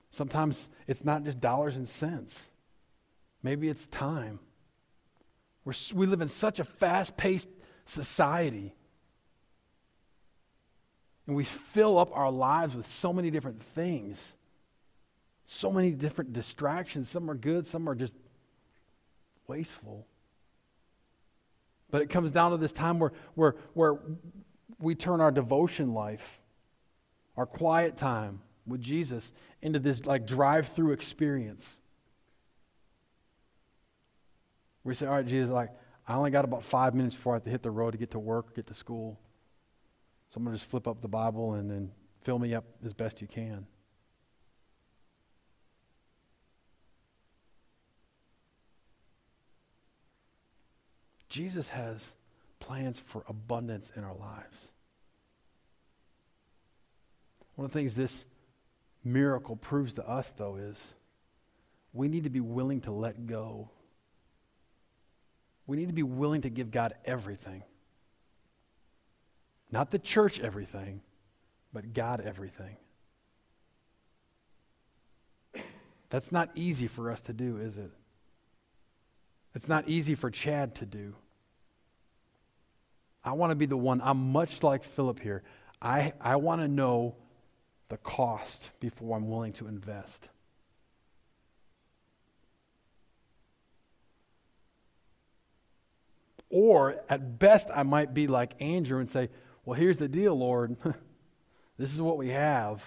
Sometimes 0.10 0.70
it's 0.86 1.06
not 1.06 1.24
just 1.24 1.40
dollars 1.40 1.78
and 1.78 1.88
cents. 1.88 2.52
Maybe 3.42 3.70
it's 3.70 3.88
time. 3.88 4.40
We're, 5.64 5.74
we 5.94 6.06
live 6.06 6.20
in 6.20 6.28
such 6.28 6.60
a 6.60 6.66
fast 6.66 7.16
paced 7.16 7.48
society 7.86 8.76
and 11.26 11.38
we 11.38 11.46
fill 11.46 11.98
up 11.98 12.12
our 12.14 12.30
lives 12.30 12.76
with 12.76 12.86
so 12.86 13.14
many 13.14 13.32
different 13.32 13.64
things, 13.64 14.36
so 15.46 15.72
many 15.72 15.92
different 15.92 16.34
distractions. 16.34 17.10
Some 17.10 17.30
are 17.30 17.36
good, 17.36 17.68
some 17.68 17.88
are 17.90 17.96
just 17.96 18.14
wasteful. 19.48 20.08
But 21.92 22.02
it 22.02 22.10
comes 22.10 22.32
down 22.32 22.52
to 22.52 22.58
this 22.58 22.74
time 22.74 23.00
where, 23.00 23.14
where, 23.36 23.56
where 23.74 24.00
we 24.80 24.96
turn 24.96 25.22
our 25.22 25.32
devotion 25.32 25.94
life, 25.94 26.40
our 27.38 27.46
quiet 27.46 27.98
time 27.98 28.42
with 28.66 28.82
Jesus, 28.82 29.32
into 29.62 29.80
this 29.80 30.06
like 30.06 30.26
drive 30.26 30.68
through 30.70 30.92
experience. 30.94 31.80
We 34.84 34.96
say, 34.96 35.06
All 35.06 35.14
right, 35.14 35.26
Jesus, 35.26 35.52
like, 35.52 35.70
I 36.08 36.16
only 36.16 36.32
got 36.32 36.46
about 36.46 36.64
five 36.64 36.94
minutes 36.94 37.16
before 37.16 37.34
I 37.34 37.36
have 37.38 37.44
to 37.46 37.50
hit 37.50 37.64
the 37.64 37.72
road 37.72 37.92
to 37.92 37.98
get 37.98 38.12
to 38.12 38.20
work, 38.20 38.56
get 38.56 38.68
to 38.68 38.74
school. 38.74 39.20
So 40.30 40.38
I'm 40.38 40.44
going 40.44 40.54
to 40.54 40.60
just 40.60 40.70
flip 40.70 40.88
up 40.88 41.00
the 41.00 41.08
Bible 41.08 41.54
and 41.54 41.70
then 41.70 41.92
fill 42.22 42.40
me 42.40 42.54
up 42.54 42.66
as 42.84 42.94
best 42.94 43.22
you 43.22 43.28
can. 43.28 43.68
Jesus 51.34 51.70
has 51.70 52.12
plans 52.60 53.00
for 53.00 53.24
abundance 53.28 53.92
in 53.96 54.04
our 54.04 54.14
lives. 54.14 54.70
One 57.56 57.66
of 57.66 57.74
the 57.74 57.80
things 57.80 57.96
this 57.96 58.24
miracle 59.04 59.56
proves 59.56 59.96
to 59.96 60.08
us, 60.08 60.32
though, 60.34 60.58
is 60.58 60.94
we 61.92 62.08
need 62.08 62.26
to 62.26 62.30
be 62.30 62.40
willing 62.40 62.82
to 62.82 62.92
let 62.92 63.26
go. 63.26 63.72
We 65.66 65.76
need 65.76 65.88
to 65.88 65.94
be 65.94 66.04
willing 66.04 66.42
to 66.42 66.52
give 66.52 66.70
God 66.70 66.94
everything. 67.04 67.64
Not 69.72 69.90
the 69.90 69.98
church 69.98 70.40
everything, 70.40 71.02
but 71.74 71.96
God 71.96 72.22
everything. 72.22 72.78
That's 76.12 76.32
not 76.32 76.52
easy 76.54 76.86
for 76.86 77.10
us 77.10 77.24
to 77.24 77.34
do, 77.34 77.58
is 77.58 77.76
it? 77.80 77.90
It's 79.56 79.68
not 79.68 79.90
easy 79.90 80.14
for 80.14 80.30
Chad 80.30 80.76
to 80.76 80.86
do. 80.86 81.16
I 83.24 83.34
want 83.34 83.52
to 83.52 83.56
be 83.56 83.66
the 83.66 83.78
one, 83.78 84.02
I'm 84.04 84.32
much 84.32 84.64
like 84.64 84.84
Philip 84.84 85.20
here. 85.20 85.44
I, 85.82 86.14
I 86.20 86.36
want 86.38 86.62
to 86.62 86.68
know 86.68 87.16
the 87.90 87.98
cost 87.98 88.72
before 88.80 89.18
I'm 89.18 89.28
willing 89.28 89.54
to 89.54 89.68
invest. 89.68 90.28
Or 96.50 97.02
at 97.10 97.40
best, 97.40 97.70
I 97.74 97.84
might 97.84 98.14
be 98.14 98.28
like 98.28 98.62
Andrew 98.62 99.00
and 99.00 99.10
say, 99.10 99.30
well, 99.66 99.80
here's 99.80 99.98
the 99.98 100.08
deal, 100.08 100.38
Lord. 100.38 100.78
this 101.78 101.94
is 101.94 102.02
what 102.02 102.18
we 102.18 102.30
have. 102.30 102.84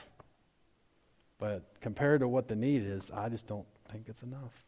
But 1.39 1.65
compared 1.81 2.21
to 2.21 2.29
what 2.29 2.49
the 2.49 2.57
need 2.57 2.83
is, 2.83 3.11
I 3.11 3.29
just 3.29 3.47
don't 3.47 3.67
think 3.89 4.09
it's 4.09 4.23
enough. 4.23 4.66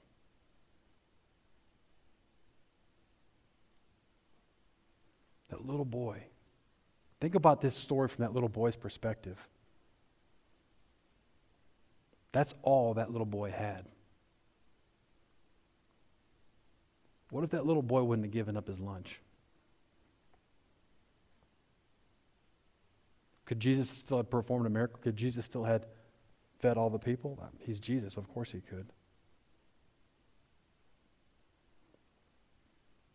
That 5.51 5.67
little 5.67 5.85
boy. 5.85 6.23
Think 7.21 7.35
about 7.35 7.61
this 7.61 7.75
story 7.75 8.09
from 8.09 8.23
that 8.23 8.33
little 8.33 8.49
boy's 8.49 8.77
perspective. 8.77 9.39
That's 12.33 12.55
all 12.63 12.95
that 12.95 13.11
little 13.11 13.27
boy 13.27 13.51
had. 13.51 13.87
What 17.31 17.45
if 17.45 17.51
that 17.51 17.67
little 17.67 17.83
boy 17.83 18.03
wouldn't 18.03 18.27
have 18.27 18.33
given 18.33 18.57
up 18.57 18.69
his 18.69 18.79
lunch? 18.79 19.21
Could 23.45 23.61
Jesus 23.61 23.91
still 23.91 24.19
have 24.19 24.31
performed 24.31 24.67
a 24.67 24.71
miracle? 24.71 25.01
Could 25.03 25.17
Jesus 25.17 25.45
still 25.45 25.65
have 25.65 25.87
fed 26.61 26.77
all 26.77 26.91
the 26.91 26.99
people? 26.99 27.43
He's 27.61 27.81
Jesus, 27.81 28.17
of 28.17 28.29
course 28.29 28.53
he 28.53 28.61
could. 28.61 28.87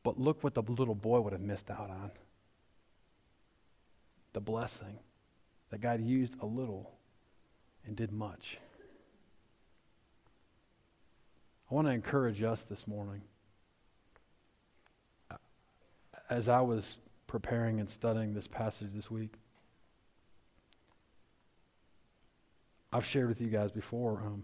But 0.04 0.20
look 0.20 0.44
what 0.44 0.54
the 0.54 0.62
little 0.62 0.96
boy 0.96 1.22
would 1.22 1.34
have 1.34 1.42
missed 1.42 1.72
out 1.72 1.90
on. 1.90 2.12
The 4.34 4.42
blessing 4.42 5.00
that 5.70 5.80
God 5.80 6.02
used 6.02 6.36
a 6.42 6.46
little 6.46 6.92
and 7.86 7.96
did 7.96 8.12
much. 8.12 8.60
I 11.72 11.76
want 11.76 11.88
to 11.88 11.92
encourage 11.92 12.44
us 12.44 12.64
this 12.64 12.86
morning. 12.86 13.22
As 16.30 16.50
I 16.50 16.62
was 16.62 16.98
preparing 17.28 17.80
and 17.80 17.90
studying 17.90 18.34
this 18.34 18.48
passage 18.48 18.92
this 18.94 19.10
week, 19.10 19.34
I've 22.92 23.06
shared 23.06 23.28
with 23.28 23.42
you 23.42 23.48
guys 23.48 23.72
before. 23.72 24.22
Um, 24.24 24.44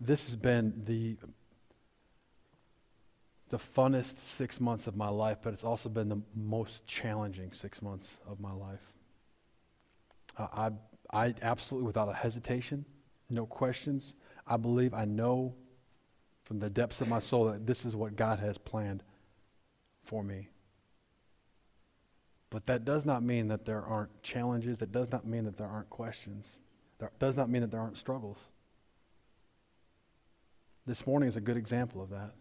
this 0.00 0.26
has 0.26 0.36
been 0.36 0.82
the 0.84 1.16
the 3.48 3.58
funnest 3.58 4.18
six 4.18 4.60
months 4.60 4.86
of 4.86 4.96
my 4.96 5.08
life, 5.08 5.38
but 5.42 5.52
it's 5.52 5.64
also 5.64 5.88
been 5.88 6.08
the 6.08 6.20
most 6.34 6.86
challenging 6.86 7.52
six 7.52 7.80
months 7.80 8.18
of 8.26 8.40
my 8.40 8.52
life. 8.52 8.92
Uh, 10.36 10.70
I, 11.12 11.26
I 11.26 11.34
absolutely, 11.42 11.86
without 11.86 12.08
a 12.08 12.12
hesitation, 12.12 12.84
no 13.30 13.46
questions, 13.46 14.14
I 14.46 14.56
believe, 14.56 14.92
I 14.94 15.04
know 15.04 15.54
from 16.44 16.58
the 16.58 16.70
depths 16.70 17.00
of 17.00 17.08
my 17.08 17.18
soul 17.18 17.46
that 17.46 17.66
this 17.66 17.84
is 17.84 17.94
what 17.94 18.16
God 18.16 18.38
has 18.40 18.56
planned 18.58 19.02
for 20.04 20.22
me. 20.22 20.48
But 22.50 22.66
that 22.66 22.84
does 22.84 23.04
not 23.04 23.22
mean 23.22 23.48
that 23.48 23.66
there 23.66 23.82
aren't 23.82 24.22
challenges. 24.22 24.78
That 24.78 24.90
does 24.90 25.10
not 25.10 25.26
mean 25.26 25.44
that 25.44 25.58
there 25.58 25.66
aren't 25.66 25.90
questions. 25.90 26.56
That 26.98 27.18
does 27.18 27.36
not 27.36 27.50
mean 27.50 27.60
that 27.60 27.70
there 27.70 27.80
aren't 27.80 27.98
struggles. 27.98 28.38
This 30.86 31.06
morning 31.06 31.28
is 31.28 31.36
a 31.36 31.42
good 31.42 31.58
example 31.58 32.00
of 32.00 32.08
that 32.08 32.32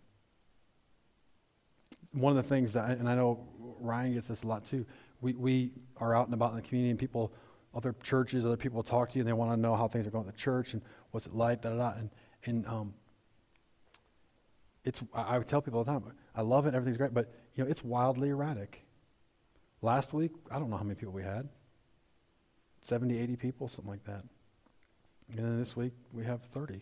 one 2.12 2.36
of 2.36 2.38
the 2.38 2.48
things 2.48 2.74
that, 2.74 2.98
and 2.98 3.08
I 3.08 3.16
know 3.16 3.46
Ryan 3.80 4.14
gets 4.14 4.28
this 4.28 4.44
a 4.44 4.48
lot 4.48 4.66
too, 4.66 4.86
we, 5.22 5.34
we 5.34 5.72
are 5.98 6.16
out 6.16 6.26
and 6.26 6.34
about 6.34 6.52
in 6.52 6.58
the 6.58 6.62
community 6.62 6.92
and 6.92 7.00
people, 7.00 7.34
other 7.74 7.96
churches, 8.04 8.46
other 8.46 8.58
people 8.58 8.84
talk 8.84 9.10
to 9.10 9.16
you 9.16 9.22
and 9.22 9.28
they 9.28 9.34
want 9.34 9.52
to 9.52 9.58
know 9.58 9.76
how 9.76 9.88
things 9.88 10.08
are 10.08 10.12
going 10.12 10.28
at 10.28 10.34
the 10.34 10.40
church 10.40 10.74
and 10.74 10.82
what's 11.12 11.28
it 11.28 11.36
like, 11.36 11.62
da 11.62 11.70
da 11.70 11.78
da. 11.78 11.90
And, 11.98 12.10
and 12.46 12.68
um, 12.68 12.94
it's, 14.84 15.02
I, 15.14 15.22
I 15.22 15.38
would 15.38 15.48
tell 15.48 15.62
people 15.62 15.80
all 15.80 15.84
the 15.84 15.92
time, 15.92 16.04
I 16.36 16.42
love 16.42 16.66
it, 16.66 16.76
everything's 16.76 16.98
great, 16.98 17.14
but 17.14 17.34
you 17.56 17.64
know, 17.64 17.70
it's 17.70 17.84
wildly 17.84 18.30
erratic. 18.30 18.84
Last 19.82 20.14
week, 20.14 20.32
I 20.50 20.60
don't 20.60 20.70
know 20.70 20.78
how 20.78 20.84
many 20.84 20.96
people 20.96 21.14
we 21.14 21.24
had 21.24 21.50
70, 22.82 23.18
80 23.18 23.36
people, 23.36 23.68
something 23.68 23.92
like 23.92 24.04
that. 24.06 24.24
And 25.30 25.40
then 25.40 25.60
this 25.60 25.76
week, 25.76 25.94
we 26.14 26.24
have 26.24 26.42
30. 26.54 26.82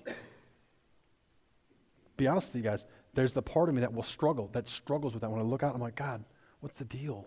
Be 2.17 2.27
honest 2.27 2.53
with 2.53 2.63
you 2.63 2.69
guys, 2.69 2.85
there's 3.15 3.33
the 3.33 3.41
part 3.41 3.69
of 3.69 3.75
me 3.75 3.81
that 3.81 3.93
will 3.93 4.03
struggle, 4.03 4.49
that 4.53 4.67
struggles 4.67 5.13
with 5.13 5.21
that. 5.21 5.31
When 5.31 5.39
I 5.39 5.43
look 5.43 5.63
out, 5.63 5.73
I'm 5.73 5.81
like, 5.81 5.95
God, 5.95 6.23
what's 6.59 6.75
the 6.75 6.85
deal? 6.85 7.25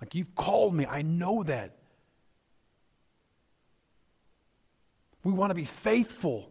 Like, 0.00 0.14
you've 0.14 0.34
called 0.34 0.74
me. 0.74 0.86
I 0.86 1.02
know 1.02 1.42
that. 1.42 1.76
We 5.24 5.32
want 5.32 5.50
to 5.50 5.54
be 5.54 5.64
faithful. 5.64 6.50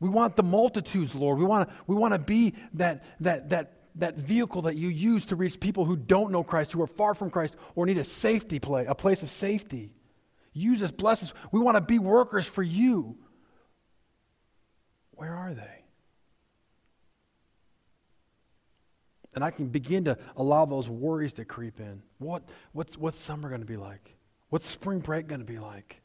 We 0.00 0.08
want 0.08 0.36
the 0.36 0.42
multitudes, 0.42 1.14
Lord. 1.14 1.38
We 1.38 1.44
want 1.44 1.68
to, 1.68 1.74
we 1.86 1.96
want 1.96 2.12
to 2.12 2.18
be 2.18 2.54
that, 2.74 3.04
that, 3.20 3.50
that, 3.50 3.72
that 3.94 4.16
vehicle 4.16 4.62
that 4.62 4.76
you 4.76 4.88
use 4.88 5.26
to 5.26 5.36
reach 5.36 5.58
people 5.58 5.84
who 5.84 5.96
don't 5.96 6.32
know 6.32 6.42
Christ, 6.42 6.72
who 6.72 6.82
are 6.82 6.86
far 6.86 7.14
from 7.14 7.30
Christ, 7.30 7.56
or 7.74 7.86
need 7.86 7.98
a 7.98 8.04
safety 8.04 8.58
play, 8.58 8.86
a 8.86 8.94
place 8.94 9.22
of 9.22 9.30
safety. 9.30 9.92
Use 10.52 10.82
us, 10.82 10.90
bless 10.90 11.22
us. 11.22 11.32
We 11.52 11.60
want 11.60 11.76
to 11.76 11.80
be 11.80 11.98
workers 11.98 12.46
for 12.46 12.62
you. 12.62 13.16
Where 15.12 15.34
are 15.34 15.54
they? 15.54 15.83
And 19.34 19.42
I 19.42 19.50
can 19.50 19.66
begin 19.66 20.04
to 20.04 20.16
allow 20.36 20.64
those 20.64 20.88
worries 20.88 21.32
to 21.34 21.44
creep 21.44 21.80
in. 21.80 22.02
What, 22.18 22.42
what's, 22.72 22.96
what's 22.96 23.18
summer 23.18 23.48
going 23.48 23.60
to 23.60 23.66
be 23.66 23.76
like? 23.76 24.14
What's 24.50 24.66
spring 24.66 25.00
break 25.00 25.26
going 25.26 25.40
to 25.40 25.46
be 25.46 25.58
like? 25.58 26.00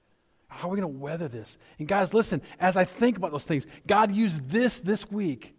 How 0.48 0.68
are 0.68 0.72
we 0.72 0.80
going 0.82 0.94
to 0.94 1.00
weather 1.00 1.28
this? 1.28 1.58
And 1.78 1.88
guys, 1.88 2.14
listen, 2.14 2.42
as 2.60 2.76
I 2.76 2.86
think 2.86 3.18
about 3.18 3.32
those 3.32 3.46
things, 3.46 3.68
God 3.86 4.12
used 4.12 4.50
this 4.50 4.80
this 4.80 5.10
week 5.12 5.56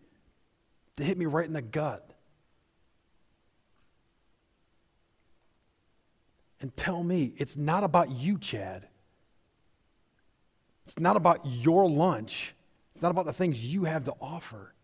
to 0.96 1.04
hit 1.04 1.16
me 1.16 1.26
right 1.26 1.46
in 1.46 1.52
the 1.52 1.62
gut. 1.62 2.12
And 6.60 6.76
tell 6.76 7.02
me, 7.02 7.32
it's 7.36 7.56
not 7.56 7.84
about 7.84 8.10
you, 8.10 8.36
Chad. 8.36 8.86
It's 10.84 10.98
not 10.98 11.16
about 11.16 11.46
your 11.46 11.88
lunch. 11.88 12.54
It's 12.92 13.00
not 13.00 13.12
about 13.12 13.24
the 13.24 13.32
things 13.32 13.64
you 13.64 13.84
have 13.84 14.04
to 14.04 14.14
offer. 14.20 14.74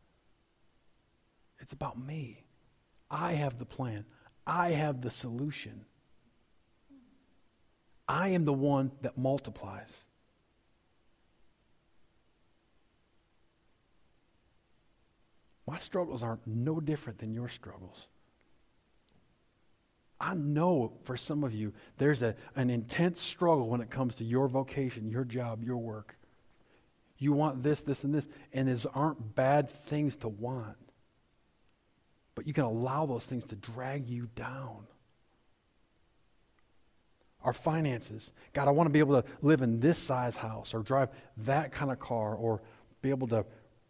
It's 1.59 1.73
about 1.73 1.99
me. 1.99 2.46
I 3.11 3.33
have 3.33 3.59
the 3.59 3.65
plan, 3.65 4.05
I 4.47 4.71
have 4.71 5.01
the 5.01 5.11
solution. 5.11 5.85
I 8.09 8.29
am 8.29 8.45
the 8.45 8.53
one 8.53 8.93
that 9.03 9.19
multiplies. 9.19 10.05
My 15.67 15.79
struggles 15.79 16.23
are 16.23 16.39
no 16.47 16.79
different 16.79 17.19
than 17.19 17.35
your 17.35 17.49
struggles. 17.49 18.07
I 20.21 20.35
know 20.35 20.93
for 21.03 21.17
some 21.17 21.43
of 21.43 21.53
you, 21.53 21.73
there's 21.99 22.23
a, 22.23 22.37
an 22.55 22.71
intense 22.71 23.21
struggle 23.21 23.69
when 23.69 23.81
it 23.81 23.91
comes 23.91 24.15
to 24.17 24.25
your 24.25 24.49
vocation, 24.49 25.11
your 25.11 25.25
job, 25.25 25.65
your 25.65 25.77
work. 25.77 26.17
You 27.19 27.33
want 27.33 27.63
this, 27.63 27.83
this, 27.83 28.05
and 28.05 28.15
this, 28.15 28.29
and 28.53 28.69
these 28.69 28.87
aren't 28.87 29.35
bad 29.35 29.69
things 29.69 30.17
to 30.19 30.29
want 30.29 30.77
but 32.37 32.47
you 32.47 32.53
can 32.53 32.63
allow 32.63 33.07
those 33.07 33.27
things 33.27 33.45
to 33.47 33.57
drag 33.57 34.07
you 34.07 34.29
down. 34.37 34.87
Our 37.43 37.53
finances. 37.53 38.31
God, 38.53 38.69
I 38.69 38.71
want 38.71 38.87
to 38.87 38.93
be 38.93 38.99
able 38.99 39.21
to 39.21 39.29
live 39.41 39.63
in 39.63 39.81
this 39.81 39.99
size 39.99 40.37
house 40.37 40.75
or 40.75 40.83
drive 40.83 41.09
that 41.39 41.73
kind 41.73 41.91
of 41.91 41.99
car 41.99 42.35
or 42.35 42.61
be 43.03 43.11
able 43.11 43.27
to 43.29 43.45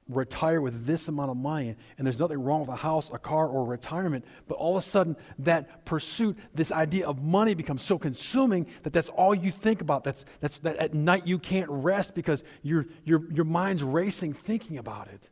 retire 0.08 0.60
with 0.60 0.86
this 0.86 1.08
amount 1.08 1.30
of 1.30 1.36
money. 1.36 1.74
And 1.98 2.06
there's 2.06 2.20
nothing 2.20 2.40
wrong 2.40 2.60
with 2.60 2.68
a 2.68 2.76
house, 2.76 3.10
a 3.12 3.18
car, 3.18 3.48
or 3.48 3.64
retirement. 3.64 4.24
But 4.46 4.58
all 4.58 4.76
of 4.76 4.84
a 4.84 4.86
sudden, 4.86 5.16
that 5.40 5.84
pursuit, 5.84 6.38
this 6.54 6.70
idea 6.70 7.08
of 7.08 7.22
money 7.22 7.54
becomes 7.54 7.82
so 7.82 7.98
consuming 7.98 8.66
that 8.84 8.92
that's 8.92 9.08
all 9.08 9.34
you 9.34 9.50
think 9.50 9.80
about. 9.80 10.04
That's, 10.04 10.24
that's, 10.40 10.58
that 10.58 10.76
at 10.76 10.94
night 10.94 11.26
you 11.26 11.40
can't 11.40 11.68
rest 11.70 12.14
because 12.14 12.44
your, 12.62 12.86
your, 13.04 13.28
your 13.32 13.44
mind's 13.44 13.82
racing 13.82 14.34
thinking 14.34 14.78
about 14.78 15.08
it. 15.08 15.28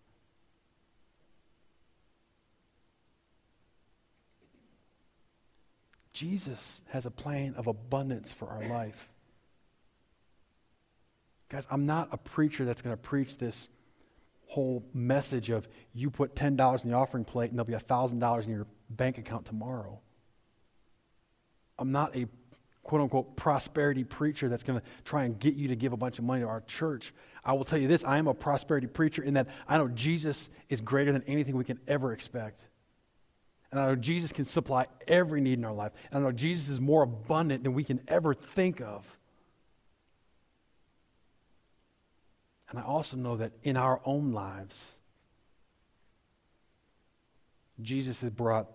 Jesus 6.15 6.81
has 6.91 7.07
a 7.07 7.11
plan 7.11 7.55
of 7.57 7.67
abundance 7.67 8.33
for 8.33 8.49
our 8.49 8.65
life. 8.69 9.11
Guys, 11.49 11.67
I'm 11.71 11.87
not 11.87 12.09
a 12.13 12.17
preacher 12.17 12.65
that's 12.65 12.81
going 12.81 12.97
to 12.97 13.03
preach 13.03 13.37
this 13.37 13.69
whole 14.47 14.85
message 14.95 15.51
of 15.51 15.69
you 15.93 16.11
put 16.11 16.37
$10 16.37 16.85
in 16.85 16.91
the 16.91 16.97
offering 16.97 17.25
plate 17.25 17.51
and 17.51 17.59
there'll 17.59 17.67
be 17.67 17.75
$1,000 17.75 18.45
in 18.45 18.51
your 18.51 18.67
bank 18.91 19.19
account 19.19 19.45
tomorrow. 19.45 20.01
I'm 21.79 21.91
not 21.91 22.15
a 22.17 22.29
quote 22.85 23.01
unquote 23.01 23.37
prosperity 23.37 24.05
preacher 24.05 24.49
that's 24.49 24.63
going 24.63 24.79
to 24.79 24.87
try 25.05 25.25
and 25.25 25.37
get 25.39 25.55
you 25.55 25.69
to 25.69 25.77
give 25.77 25.93
a 25.93 25.97
bunch 25.97 26.21
of 26.21 26.25
money 26.25 26.43
to 26.43 26.47
our 26.47 26.61
church. 26.61 27.13
I 27.45 27.55
will 27.55 27.65
tell 27.65 27.79
you 27.79 27.89
this 27.89 28.05
I 28.05 28.19
am 28.19 28.29
a 28.29 28.35
prosperity 28.35 28.87
preacher 28.87 29.23
in 29.25 29.35
that 29.35 29.49
I 29.67 29.79
know 29.79 29.89
Jesus 29.89 30.49
is 30.69 30.81
greater 30.81 31.11
than 31.11 31.25
anything 31.27 31.57
we 31.57 31.65
can 31.65 31.81
ever 31.89 32.13
expect. 32.13 32.63
And 33.75 33.83
I 33.83 33.87
know 33.89 33.97
Jesus 33.97 34.31
can 34.31 34.45
supply 34.45 34.87
every 35.09 35.41
need 35.41 35.59
in 35.59 35.65
our 35.65 35.73
life. 35.73 35.91
And 36.13 36.23
I 36.23 36.29
know 36.29 36.31
Jesus 36.31 36.69
is 36.69 36.81
more 36.81 37.03
abundant 37.03 37.65
than 37.65 37.75
we 37.75 37.83
can 37.83 38.01
ever 38.07 38.33
think 38.33 38.81
of. 38.81 39.19
And 42.71 42.79
I 42.79 42.83
also 42.83 43.17
know 43.17 43.37
that 43.37 43.51
in 43.65 43.77
our 43.77 44.01
own 44.05 44.31
lives, 44.31 44.97
Jesus 47.83 48.21
has 48.21 48.31
brought 48.31 48.71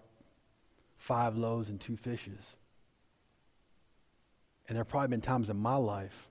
five 0.97 1.37
loaves 1.37 1.69
and 1.69 1.79
two 1.79 1.95
fishes. 1.95 2.57
And 4.67 4.75
there 4.75 4.81
have 4.83 4.89
probably 4.89 5.07
been 5.07 5.21
times 5.21 5.49
in 5.49 5.55
my 5.55 5.77
life 5.77 6.29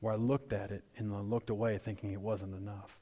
where 0.00 0.14
I 0.14 0.16
looked 0.16 0.52
at 0.52 0.72
it 0.72 0.82
and 0.96 1.14
I 1.14 1.20
looked 1.20 1.50
away 1.50 1.78
thinking 1.78 2.10
it 2.10 2.20
wasn't 2.20 2.56
enough. 2.56 2.98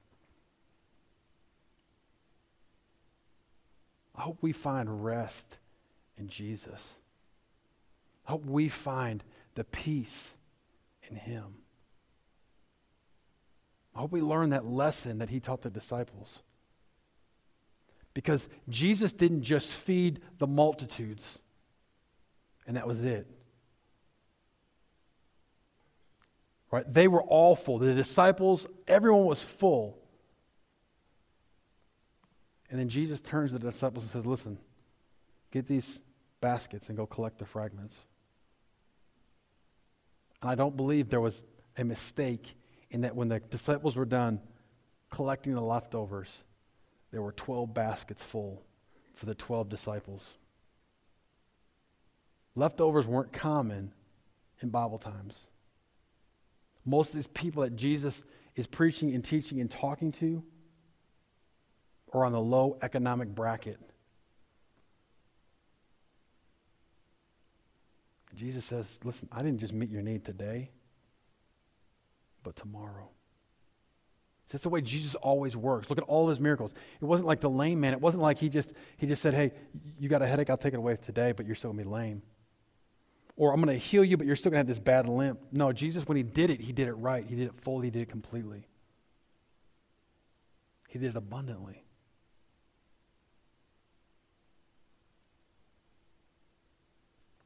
I 4.14 4.22
hope 4.22 4.38
we 4.40 4.52
find 4.52 5.04
rest 5.04 5.58
in 6.16 6.28
Jesus. 6.28 6.96
I 8.26 8.32
hope 8.32 8.46
we 8.46 8.68
find 8.68 9.22
the 9.54 9.64
peace 9.64 10.34
in 11.08 11.16
Him. 11.16 11.56
I 13.94 14.00
hope 14.00 14.12
we 14.12 14.20
learn 14.20 14.50
that 14.50 14.66
lesson 14.66 15.18
that 15.18 15.30
he 15.30 15.38
taught 15.38 15.62
the 15.62 15.70
disciples. 15.70 16.42
Because 18.12 18.48
Jesus 18.68 19.12
didn't 19.12 19.42
just 19.42 19.74
feed 19.74 20.20
the 20.38 20.46
multitudes, 20.46 21.38
and 22.66 22.76
that 22.76 22.86
was 22.86 23.02
it. 23.02 23.26
Right? 26.70 26.92
They 26.92 27.06
were 27.06 27.22
all 27.22 27.54
full. 27.54 27.78
The 27.78 27.94
disciples, 27.94 28.66
everyone 28.88 29.26
was 29.26 29.42
full. 29.42 29.98
And 32.74 32.80
then 32.80 32.88
Jesus 32.88 33.20
turns 33.20 33.52
to 33.52 33.60
the 33.60 33.70
disciples 33.70 34.02
and 34.02 34.10
says, 34.10 34.26
Listen, 34.26 34.58
get 35.52 35.68
these 35.68 36.00
baskets 36.40 36.88
and 36.88 36.98
go 36.98 37.06
collect 37.06 37.38
the 37.38 37.44
fragments. 37.44 37.96
And 40.42 40.50
I 40.50 40.56
don't 40.56 40.76
believe 40.76 41.08
there 41.08 41.20
was 41.20 41.44
a 41.78 41.84
mistake 41.84 42.56
in 42.90 43.02
that 43.02 43.14
when 43.14 43.28
the 43.28 43.38
disciples 43.38 43.94
were 43.94 44.04
done 44.04 44.40
collecting 45.08 45.54
the 45.54 45.60
leftovers, 45.60 46.42
there 47.12 47.22
were 47.22 47.30
12 47.30 47.72
baskets 47.72 48.20
full 48.20 48.64
for 49.14 49.26
the 49.26 49.36
12 49.36 49.68
disciples. 49.68 50.28
Leftovers 52.56 53.06
weren't 53.06 53.32
common 53.32 53.92
in 54.62 54.70
Bible 54.70 54.98
times. 54.98 55.46
Most 56.84 57.10
of 57.10 57.14
these 57.14 57.28
people 57.28 57.62
that 57.62 57.76
Jesus 57.76 58.24
is 58.56 58.66
preaching 58.66 59.14
and 59.14 59.24
teaching 59.24 59.60
and 59.60 59.70
talking 59.70 60.10
to 60.10 60.42
are 62.14 62.24
on 62.24 62.32
the 62.32 62.40
low 62.40 62.78
economic 62.80 63.28
bracket. 63.28 63.78
Jesus 68.34 68.64
says, 68.64 68.98
Listen, 69.04 69.28
I 69.30 69.42
didn't 69.42 69.58
just 69.58 69.72
meet 69.72 69.90
your 69.90 70.02
need 70.02 70.24
today, 70.24 70.70
but 72.42 72.56
tomorrow. 72.56 73.10
So 74.46 74.52
that's 74.52 74.62
the 74.62 74.68
way 74.68 74.80
Jesus 74.80 75.14
always 75.14 75.56
works. 75.56 75.88
Look 75.88 75.98
at 75.98 76.04
all 76.04 76.28
his 76.28 76.38
miracles. 76.38 76.74
It 77.00 77.04
wasn't 77.04 77.26
like 77.26 77.40
the 77.40 77.50
lame 77.50 77.80
man. 77.80 77.94
It 77.94 78.00
wasn't 78.00 78.22
like 78.22 78.38
he 78.38 78.48
just 78.48 78.72
he 78.96 79.06
just 79.06 79.22
said, 79.22 79.34
"Hey, 79.34 79.52
you 79.98 80.08
got 80.08 80.20
a 80.20 80.26
headache? 80.26 80.50
I'll 80.50 80.56
take 80.56 80.74
it 80.74 80.78
away 80.78 80.96
today, 80.96 81.32
but 81.32 81.46
you're 81.46 81.54
still 81.54 81.70
gonna 81.72 81.82
be 81.82 81.88
lame." 81.88 82.22
Or 83.36 83.52
I'm 83.52 83.60
gonna 83.60 83.74
heal 83.74 84.04
you, 84.04 84.16
but 84.16 84.26
you're 84.26 84.36
still 84.36 84.50
gonna 84.50 84.58
have 84.58 84.66
this 84.66 84.78
bad 84.78 85.08
limp. 85.08 85.40
No, 85.50 85.72
Jesus, 85.72 86.06
when 86.06 86.16
he 86.16 86.22
did 86.22 86.50
it, 86.50 86.60
he 86.60 86.72
did 86.72 86.88
it 86.88 86.92
right. 86.92 87.24
He 87.24 87.34
did 87.34 87.46
it 87.46 87.54
fully. 87.62 87.86
He 87.86 87.90
did 87.90 88.02
it 88.02 88.08
completely. 88.08 88.68
He 90.88 90.98
did 90.98 91.08
it 91.08 91.16
abundantly. 91.16 91.83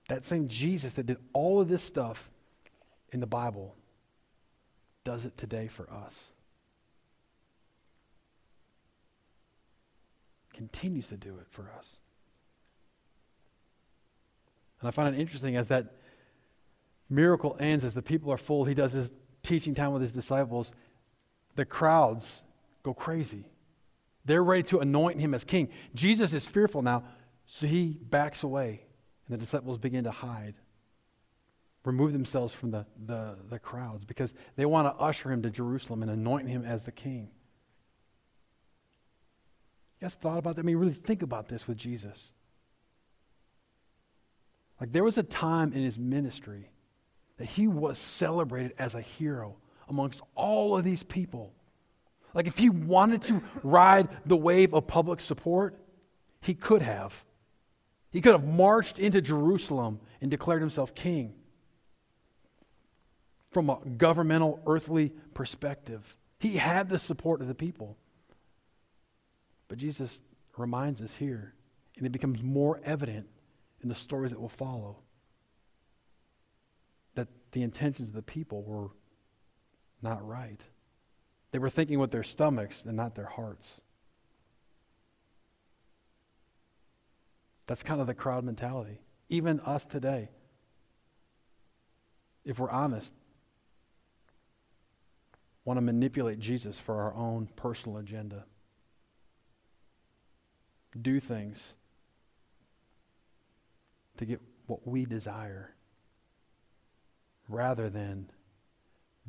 That 0.09 0.25
same 0.25 0.49
Jesus 0.49 0.95
that 0.95 1.07
did 1.07 1.19
all 1.33 1.61
of 1.61 1.69
this 1.69 1.83
stuff 1.83 2.31
in 3.13 3.21
the 3.21 3.27
Bible 3.27 3.75
does 5.05 5.25
it 5.25 5.37
today 5.37 5.69
for 5.69 5.89
us. 5.91 6.27
Continues 10.53 11.09
to 11.09 11.17
do 11.17 11.39
it 11.39 11.47
for 11.51 11.71
us. 11.79 11.99
And 14.81 14.89
I 14.89 14.91
find 14.91 15.15
it 15.15 15.21
interesting 15.21 15.57
as 15.57 15.69
that 15.69 15.95
miracle 17.09 17.57
ends, 17.61 17.85
as 17.85 17.95
the 17.95 18.03
people 18.03 18.33
are 18.33 18.37
full, 18.37 18.65
he 18.65 18.75
does 18.75 18.93
his 18.93 19.11
teaching 19.43 19.75
time 19.75 19.93
with 19.93 20.03
his 20.03 20.13
disciples, 20.13 20.73
the 21.55 21.65
crowds 21.65 22.43
go 22.83 22.93
crazy. 22.93 23.45
They're 24.25 24.45
ready 24.45 24.63
to 24.65 24.81
anoint 24.81 25.21
him 25.21 25.33
as 25.33 25.45
king. 25.45 25.71
Jesus 25.95 26.35
is 26.35 26.47
fearful 26.47 26.83
now, 26.83 27.05
so 27.47 27.67
he 27.67 27.99
backs 28.01 28.43
away, 28.43 28.83
and 29.29 29.35
the 29.35 29.39
disciples 29.39 29.79
begin 29.79 30.05
to 30.05 30.11
hide 30.11 30.55
remove 31.89 32.13
themselves 32.13 32.53
from 32.53 32.71
the, 32.71 32.87
the, 33.07 33.37
the 33.49 33.59
crowds 33.59 34.05
because 34.05 34.35
they 34.57 34.67
want 34.67 34.87
to 34.87 35.03
usher 35.03 35.33
him 35.33 35.43
to 35.43 35.51
Jerusalem 35.51 36.03
and 36.03 36.11
anoint 36.11 36.49
him 36.49 36.65
as 36.65 36.85
the 36.85 36.93
king. 36.93 37.31
You 39.99 40.05
guys 40.05 40.15
thought 40.15 40.39
about 40.39 40.57
that? 40.57 40.63
I 40.63 40.65
mean, 40.65 40.77
really 40.77 40.93
think 40.93 41.23
about 41.23 41.49
this 41.49 41.67
with 41.67 41.79
Jesus. 41.79 42.33
Like, 44.81 44.93
there 44.93 45.03
was 45.03 45.19
a 45.19 45.23
time 45.23 45.73
in 45.73 45.83
his 45.83 45.99
ministry 45.99 46.71
that 47.39 47.47
he 47.47 47.67
was 47.67 47.99
celebrated 47.99 48.75
as 48.79 48.95
a 48.95 49.01
hero 49.01 49.57
amongst 49.89 50.21
all 50.35 50.77
of 50.77 50.85
these 50.85 51.03
people. 51.03 51.53
Like, 52.35 52.47
if 52.47 52.59
he 52.59 52.69
wanted 52.69 53.23
to 53.23 53.43
ride 53.63 54.09
the 54.27 54.37
wave 54.37 54.75
of 54.75 54.87
public 54.87 55.21
support, 55.21 55.75
he 56.43 56.55
could 56.55 56.83
have. 56.83 57.25
He 58.11 58.21
could 58.21 58.33
have 58.33 58.47
marched 58.47 58.99
into 58.99 59.21
Jerusalem 59.21 60.01
and 60.21 60.31
declared 60.31 60.63
himself 60.63 60.95
king 60.95 61.35
from 63.51 63.71
a 63.71 63.79
governmental, 63.97 64.61
earthly 64.67 65.13
perspective. 65.35 66.17
He 66.39 66.57
had 66.57 66.89
the 66.89 66.99
support 66.99 67.41
of 67.41 67.49
the 67.49 67.55
people. 67.55 67.97
But 69.69 69.79
Jesus 69.79 70.21
reminds 70.57 71.01
us 71.01 71.17
here, 71.17 71.55
and 71.97 72.07
it 72.07 72.11
becomes 72.11 72.43
more 72.43 72.81
evident 72.85 73.27
in 73.83 73.89
the 73.89 73.95
stories 73.95 74.33
that 74.33 74.41
will 74.41 74.49
follow, 74.49 74.99
that 77.15 77.29
the 77.53 77.63
intentions 77.63 78.09
of 78.09 78.15
the 78.15 78.23
people 78.23 78.63
were 78.63 78.89
not 80.03 80.27
right. 80.27 80.61
They 81.51 81.59
were 81.59 81.71
thinking 81.71 81.99
with 81.99 82.11
their 82.11 82.23
stomachs 82.23 82.85
and 82.85 82.97
not 82.97 83.15
their 83.15 83.27
hearts. 83.27 83.81
That's 87.69 87.83
kind 87.83 88.01
of 88.01 88.07
the 88.07 88.15
crowd 88.15 88.45
mentality. 88.45 88.99
Even 89.29 89.61
us 89.61 89.85
today. 89.85 90.31
If 92.45 92.59
we're 92.59 92.71
honest, 92.71 93.13
want 95.67 95.77
to 95.77 95.83
manipulate 95.83 96.41
Jesus 96.41 96.79
for 96.79 97.03
our 97.03 97.15
own 97.15 97.51
personal 97.57 97.99
agenda. 97.99 98.47
Do 101.01 101.21
things 101.21 101.75
to 104.17 104.25
get 104.25 104.41
what 104.67 104.89
we 104.89 105.05
desire 105.05 105.75
rather 107.51 107.91
than 107.91 108.31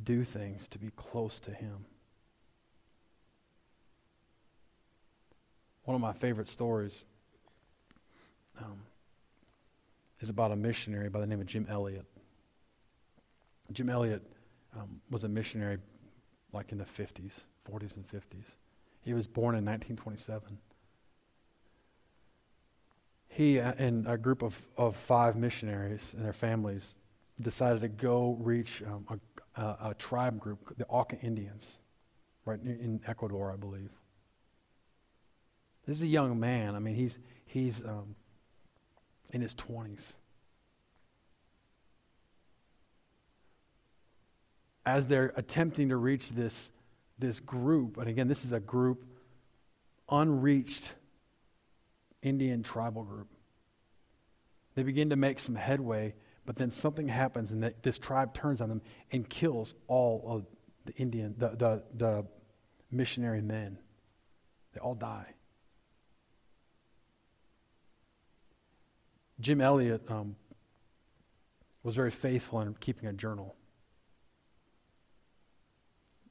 do 0.01 0.23
things 0.23 0.69
to 0.69 0.79
be 0.79 0.91
close 0.95 1.41
to 1.41 1.51
Him. 1.51 1.85
One 5.83 5.95
of 5.95 6.01
my 6.01 6.13
favorite 6.13 6.47
stories 6.47 7.03
um, 8.59 8.81
is 10.19 10.29
about 10.29 10.51
a 10.51 10.55
missionary 10.55 11.09
by 11.09 11.19
the 11.19 11.27
name 11.27 11.39
of 11.39 11.47
Jim 11.47 11.67
Elliot. 11.69 12.05
Jim 13.71 13.89
Elliot 13.89 14.21
um, 14.75 15.01
was 15.09 15.23
a 15.23 15.27
missionary 15.27 15.77
like 16.51 16.71
in 16.71 16.77
the 16.77 16.85
50s, 16.85 17.41
40s 17.71 17.95
and 17.95 18.07
50s. 18.07 18.55
He 19.01 19.13
was 19.13 19.27
born 19.27 19.55
in 19.55 19.65
1927. 19.65 20.57
He 23.27 23.57
and 23.59 24.07
a 24.07 24.17
group 24.17 24.41
of, 24.41 24.59
of 24.75 24.95
five 24.95 25.35
missionaries 25.35 26.13
and 26.15 26.25
their 26.25 26.33
families 26.33 26.95
decided 27.39 27.81
to 27.81 27.87
go 27.87 28.37
reach 28.39 28.83
um, 28.83 29.19
a, 29.55 29.61
a, 29.61 29.77
a, 29.89 29.93
tribe 29.93 30.39
group, 30.39 30.77
the 30.77 30.85
Auca 30.87 31.17
Indians, 31.21 31.77
right 32.43 32.59
in 32.61 32.99
Ecuador, 33.07 33.51
I 33.51 33.55
believe. 33.55 33.91
This 35.85 35.97
is 35.97 36.03
a 36.03 36.07
young 36.07 36.39
man. 36.39 36.75
I 36.75 36.79
mean, 36.79 36.95
he's, 36.95 37.17
he's 37.45 37.81
um, 37.85 38.15
in 39.31 39.41
his 39.41 39.55
20s. 39.55 40.15
as 44.89 45.07
they're 45.07 45.31
attempting 45.35 45.89
to 45.89 45.97
reach 45.97 46.31
this, 46.31 46.71
this 47.19 47.39
group, 47.39 47.97
and 47.97 48.07
again, 48.09 48.27
this 48.27 48.43
is 48.43 48.51
a 48.51 48.59
group, 48.59 49.05
unreached 50.09 50.93
Indian 52.23 52.63
tribal 52.63 53.03
group. 53.03 53.27
They 54.75 54.83
begin 54.83 55.11
to 55.11 55.15
make 55.15 55.39
some 55.39 55.55
headway, 55.55 56.15
but 56.45 56.55
then 56.55 56.71
something 56.71 57.07
happens, 57.07 57.51
and 57.51 57.71
this 57.83 57.99
tribe 57.99 58.33
turns 58.33 58.61
on 58.61 58.69
them 58.69 58.81
and 59.11 59.29
kills 59.29 59.75
all 59.87 60.23
of 60.25 60.45
the 60.85 60.95
Indian, 60.95 61.35
the, 61.37 61.49
the, 61.49 61.83
the 61.95 62.25
missionary 62.89 63.41
men. 63.41 63.77
They 64.73 64.79
all 64.79 64.95
die. 64.95 65.27
Jim 69.39 69.61
Elliot 69.61 70.01
um, 70.09 70.35
was 71.83 71.95
very 71.95 72.11
faithful 72.11 72.61
in 72.61 72.73
keeping 72.79 73.07
a 73.07 73.13
journal. 73.13 73.55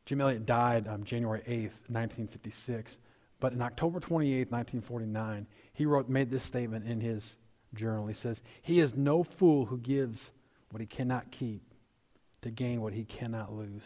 Jim 0.05 0.21
Elliot 0.21 0.47
died 0.47 0.89
um, 0.89 1.05
January 1.05 1.41
8th, 1.41 1.89
1956. 1.89 2.99
But 3.41 3.53
in 3.53 3.63
October 3.63 4.01
28th, 4.01 4.51
1949, 4.51 5.47
he 5.73 5.87
wrote, 5.87 6.09
made 6.09 6.31
this 6.31 6.45
statement 6.45 6.87
in 6.87 7.01
his 7.01 7.37
journal. 7.75 8.07
He 8.07 8.15
says, 8.15 8.43
He 8.63 8.81
is 8.81 8.97
no 8.97 9.23
fool 9.23 9.67
who 9.67 9.79
gives 9.79 10.33
what 10.71 10.81
he 10.81 10.87
cannot 10.87 11.31
keep 11.31 11.63
to 12.43 12.51
gain 12.51 12.81
what 12.81 12.95
he 12.95 13.05
cannot 13.05 13.53
lose. 13.53 13.83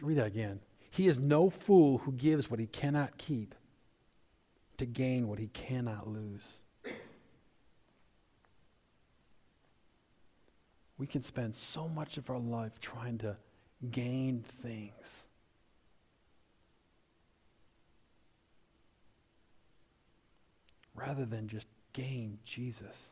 Read 0.00 0.18
that 0.18 0.26
again. 0.26 0.60
He 0.90 1.08
is 1.08 1.18
no 1.18 1.50
fool 1.50 1.98
who 1.98 2.12
gives 2.12 2.50
what 2.50 2.60
he 2.60 2.66
cannot 2.66 3.16
keep 3.18 3.54
to 4.78 4.86
gain 4.86 5.28
what 5.28 5.38
he 5.38 5.48
cannot 5.48 6.08
lose. 6.08 6.42
We 10.96 11.06
can 11.06 11.22
spend 11.22 11.54
so 11.54 11.88
much 11.88 12.18
of 12.18 12.30
our 12.30 12.38
life 12.38 12.80
trying 12.80 13.18
to 13.18 13.36
gain 13.90 14.44
things. 14.62 15.26
Rather 20.94 21.24
than 21.24 21.48
just 21.48 21.66
gain 21.92 22.38
Jesus. 22.44 23.10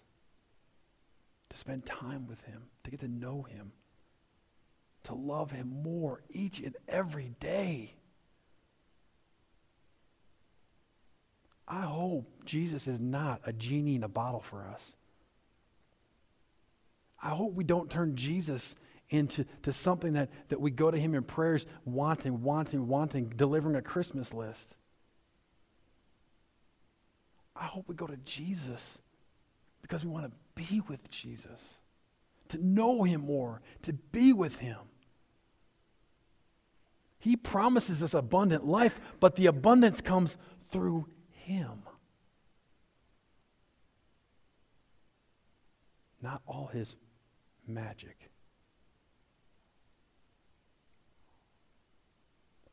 To 1.50 1.56
spend 1.56 1.84
time 1.84 2.26
with 2.26 2.40
him, 2.42 2.62
to 2.84 2.90
get 2.90 3.00
to 3.00 3.08
know 3.08 3.42
him, 3.42 3.72
to 5.04 5.14
love 5.14 5.50
him 5.50 5.82
more 5.82 6.22
each 6.30 6.60
and 6.60 6.76
every 6.88 7.34
day. 7.40 7.94
I 11.66 11.82
hope 11.82 12.44
Jesus 12.44 12.86
is 12.86 13.00
not 13.00 13.40
a 13.44 13.52
genie 13.52 13.94
in 13.94 14.02
a 14.02 14.08
bottle 14.08 14.40
for 14.40 14.66
us. 14.66 14.94
I 17.22 17.30
hope 17.30 17.54
we 17.54 17.64
don't 17.64 17.88
turn 17.88 18.16
Jesus 18.16 18.74
into 19.08 19.44
to 19.62 19.72
something 19.72 20.14
that, 20.14 20.30
that 20.48 20.60
we 20.60 20.70
go 20.70 20.90
to 20.90 20.98
him 20.98 21.14
in 21.14 21.22
prayers 21.22 21.66
wanting, 21.84 22.42
wanting, 22.42 22.88
wanting, 22.88 23.28
delivering 23.36 23.76
a 23.76 23.82
Christmas 23.82 24.32
list. 24.32 24.74
I 27.54 27.64
hope 27.64 27.88
we 27.88 27.94
go 27.94 28.06
to 28.06 28.16
Jesus 28.18 28.98
because 29.82 30.04
we 30.04 30.10
want 30.10 30.26
to 30.26 30.32
be 30.54 30.80
with 30.88 31.10
Jesus, 31.10 31.60
to 32.48 32.58
know 32.58 33.02
him 33.02 33.22
more, 33.22 33.60
to 33.82 33.92
be 33.92 34.32
with 34.32 34.58
him. 34.58 34.78
He 37.18 37.36
promises 37.36 38.02
us 38.02 38.14
abundant 38.14 38.66
life, 38.66 39.00
but 39.20 39.36
the 39.36 39.46
abundance 39.46 40.00
comes 40.00 40.36
through 40.70 41.06
him. 41.42 41.82
Not 46.20 46.40
all 46.46 46.70
his 46.72 46.96
magic. 47.66 48.30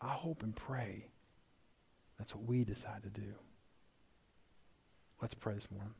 I 0.02 0.10
hope 0.10 0.44
and 0.44 0.56
pray 0.56 1.08
that's 2.20 2.36
what 2.36 2.44
we 2.44 2.66
decide 2.66 3.02
to 3.04 3.10
do. 3.10 3.34
Let's 5.22 5.34
pray 5.34 5.56
this 5.56 5.72
morning. 5.72 5.94